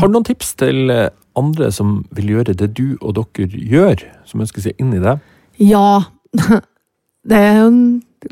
[0.00, 0.88] Har du noen tips til
[1.36, 5.18] andre som vil gjøre det du og dere gjør, som ønsker seg inn i det?
[5.62, 6.02] Ja.
[7.22, 7.68] Det er jo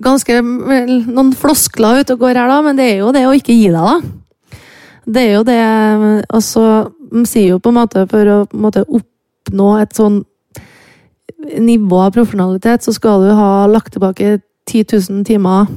[0.03, 3.55] ganske noen floskler ute og går her, da, men det er jo det å ikke
[3.55, 4.59] gi deg, da.
[5.11, 5.59] Det er jo det
[6.27, 6.65] Altså,
[7.11, 10.25] de sier jo på en måte for å måte, oppnå et sånn
[11.41, 15.71] nivå av profesjonalitet, så skal du ha lagt tilbake 10 000 timer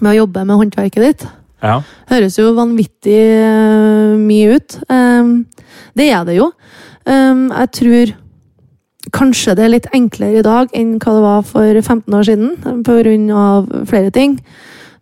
[0.00, 1.26] med å jobbe med håndverket ditt.
[1.60, 1.80] Ja.
[2.08, 4.78] Høres jo vanvittig uh, mye ut.
[4.88, 5.34] Um,
[5.98, 6.48] det er det jo.
[7.04, 8.14] Um, jeg tror
[9.12, 12.82] Kanskje det er litt enklere i dag enn hva det var for 15 år siden,
[12.86, 13.84] pga.
[13.88, 14.38] flere ting.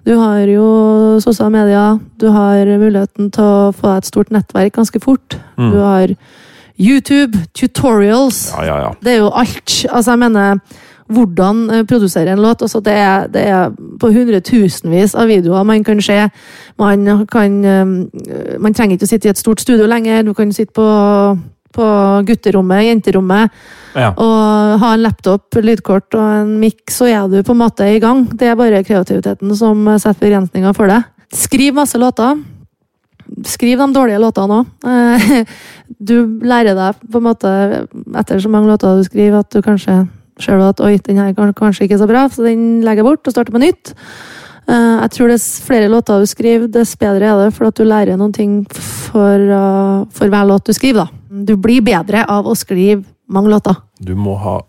[0.06, 5.00] Du har jo sosiale medier, du har muligheten til å få et stort nettverk ganske
[5.04, 5.36] fort.
[5.59, 5.72] Mm.
[5.72, 6.14] Du har
[6.78, 8.52] YouTube, tutorials.
[8.56, 8.92] Ja, ja, ja.
[9.02, 9.84] Det er jo alt.
[9.90, 10.59] Altså, jeg mener
[11.09, 12.62] hvordan eh, produsere en låt.
[12.62, 16.28] Altså, det, er, det er på hundretusenvis av videoer man kan se.
[16.78, 17.84] Man, kan, eh,
[18.61, 20.22] man trenger ikke å sitte i et stort studio lenger.
[20.22, 20.88] Du kan sitte på
[21.79, 21.87] på
[22.29, 23.55] gutterommet, jenterommet,
[23.95, 24.11] ja.
[24.12, 28.01] og ha en laptop, lydkort og en mic, så er du på en måte i
[28.03, 28.26] gang.
[28.35, 31.07] Det er bare kreativiteten som setter begrensninger for deg.
[31.35, 32.39] Skriv masse låter.
[33.45, 35.45] Skriv de dårlige låtene òg.
[35.99, 37.51] Du lærer deg på en måte,
[38.20, 40.03] etter så mange låter du skriver, at du kanskje
[40.39, 43.26] ser at oi, den her er kanskje ikke så bra, så den legger jeg bort
[43.26, 43.95] og starter på nytt.
[44.68, 47.89] Eh, jeg tror dess flere låter du skriver, dess bedre er det, for at du
[47.89, 49.49] lærer noen ting for,
[50.14, 51.09] for hver låt du skriver.
[51.09, 51.17] da.
[51.29, 53.76] Du blir bedre av å skrive mange låter.
[54.01, 54.61] Du må ha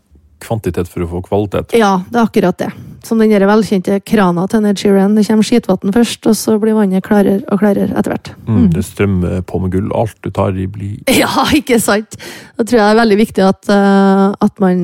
[0.43, 1.75] kvantitet for å få kvalitet.
[1.77, 2.69] Ja, det er akkurat det.
[3.03, 5.15] Som den velkjente krana til Ned Sheeran.
[5.15, 8.31] Det kommer skitvann først, og så blir vannet klarere og klarere etter hvert.
[8.45, 8.69] Mm, mm.
[8.75, 9.89] Det strømmer på med gull.
[9.95, 12.19] Alt du tar i, blir Ja, ikke sant?
[12.57, 14.79] Da tror jeg det er veldig viktig at, uh, at man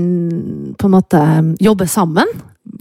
[0.79, 1.23] på en måte
[1.63, 2.31] jobber sammen.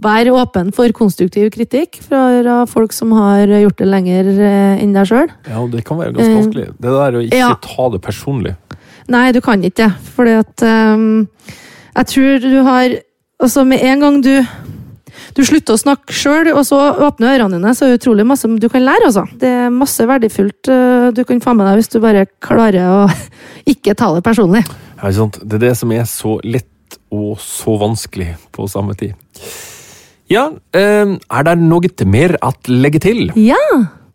[0.04, 5.10] Vær åpen for konstruktiv kritikk fra folk som har gjort det lenger eh, enn deg
[5.10, 5.28] sjøl.
[5.44, 6.64] Ja, det kan være ganske vanskelig.
[6.80, 7.50] Det der å ikke ja.
[7.60, 8.54] ta det personlig.
[9.12, 9.90] Nei, du kan ikke det.
[10.14, 11.26] Fordi at um,
[11.94, 13.00] Jeg tror du har
[13.42, 14.38] Altså, med en gang du
[15.34, 18.48] du slutter å snakke sjøl, og så åpner ørene dine, så er det utrolig masse
[18.48, 19.08] du kan lære.
[19.08, 19.24] altså.
[19.40, 23.00] Det er masse verdifullt uh, du kan få med deg hvis du bare klarer å
[23.72, 24.64] ikke ta det personlig.
[24.66, 25.40] Ja, ikke sant.
[25.42, 29.14] Det er det som er så lett og så vanskelig på samme tid.
[30.30, 33.26] Ja, uh, er det noe mer å legge til?
[33.38, 33.60] Ja.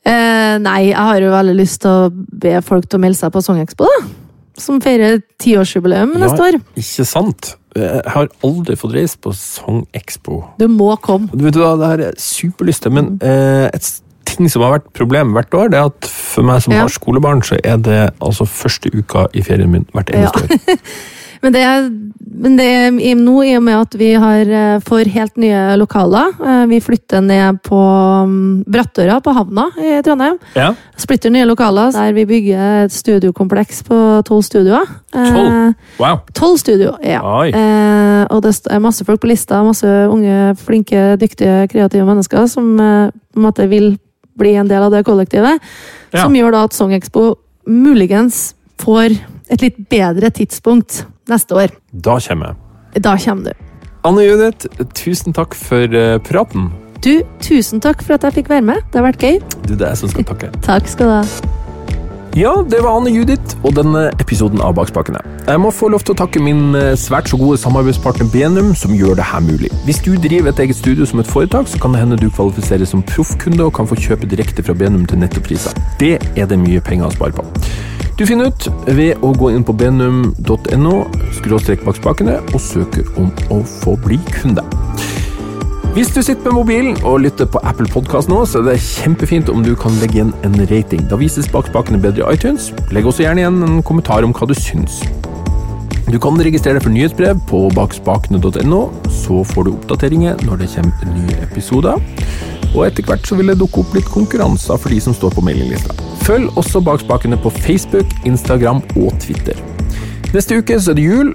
[0.07, 3.35] Uh, nei, jeg har jo veldig lyst til å be folk til å melde seg
[3.35, 6.59] på Songekspo, da som feirer tiårsjubileum ja, neste år.
[6.79, 7.53] Ikke sant?
[7.77, 10.41] Jeg har aldri fått reist på Song Expo.
[10.59, 11.29] Du må komme.
[11.33, 13.91] Du vet hva, Det her er superlyst men eh, et
[14.29, 16.83] ting som har vært problem hvert år, det er at for meg som ja.
[16.85, 20.59] har skolebarn, så er det altså første uka i ferien min hvert eneste ja.
[20.59, 20.91] år.
[21.41, 21.63] Men det,
[22.39, 26.33] men det er nå, i og med at vi har, eh, får helt nye lokaler
[26.35, 30.39] eh, Vi flytter ned på mm, Brattøra på havna i Trondheim.
[30.55, 30.73] Ja.
[30.99, 34.87] Splitter nye lokaler der vi bygger et studiokompleks på tolv studioer.
[35.15, 35.39] Tolv?
[35.47, 36.19] Eh, wow.
[36.35, 37.23] Tolv studio, ja.
[37.23, 37.49] Oi.
[38.29, 39.63] og det er masse folk på lista.
[39.63, 43.93] Masse unge, flinke, dyktige, kreative mennesker som på en måte vil
[44.39, 45.59] bli en del av det kollektivet.
[46.13, 46.23] Ja.
[46.23, 47.33] Som gjør da at Songexpo
[47.69, 49.17] muligens får
[49.49, 51.73] et litt bedre tidspunkt neste år.
[51.91, 53.03] Da kommer jeg.
[53.05, 53.65] Da kommer du.
[54.07, 56.69] Anne Judith, tusen takk for uh, praten.
[57.03, 58.83] Du, tusen takk for at jeg fikk være med.
[58.91, 59.39] Det har vært gøy.
[59.65, 60.51] Du, det er jeg som skal takke.
[60.69, 61.57] takk skal du ha.
[62.37, 65.19] Ja, det var Anne Judith og denne episoden av Bakspakene.
[65.47, 68.93] Jeg må få lov til å takke min eh, svært så gode samarbeidspartner Benum, som
[68.93, 69.71] gjør det her mulig.
[69.87, 72.85] Hvis du driver et eget studio som et foretak, så kan det hende du kvalifiserer
[72.87, 75.73] som proffkunde og kan få kjøpe direkte fra Benum til nettopriser.
[75.99, 77.47] Det er det mye penger å spare på.
[78.19, 80.95] Du finner ut ved å gå inn på benum.no
[81.37, 84.59] skråstrek bak og søke om å få bli kunde.
[85.95, 89.47] Hvis du sitter med mobilen og lytter på Apple Podcast nå, så er det kjempefint
[89.47, 91.07] om du kan legge igjen en rating.
[91.07, 92.73] Da vises bakspakene bedre i iTunes.
[92.91, 94.99] Legg også gjerne igjen en kommentar om hva du syns.
[96.11, 101.15] Du kan registrere deg for nyhetsbrev på bakspakene.no, så får du oppdateringer når det kommer
[101.15, 102.03] nye episoder.
[102.75, 105.43] Og etter hvert så vil det dukke opp litt konkurranser for de som står på
[105.45, 105.95] mailinglista.
[106.25, 109.57] Følg også Bakspakene på Facebook, Instagram og Twitter.
[110.29, 111.31] Neste uke så er det jul.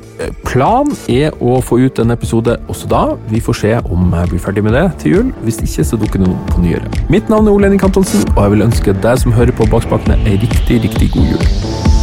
[0.47, 3.01] Planen er å få ut en episode også da.
[3.33, 5.33] Vi får se om jeg blir ferdig med det til jul.
[5.43, 6.93] Hvis ikke, så dukker det noe på nyere.
[7.11, 10.21] Mitt navn er Ole Henning Antonsen, og jeg vil ønske deg som hører på Bakspakene,
[10.29, 11.94] ei riktig, riktig god jul.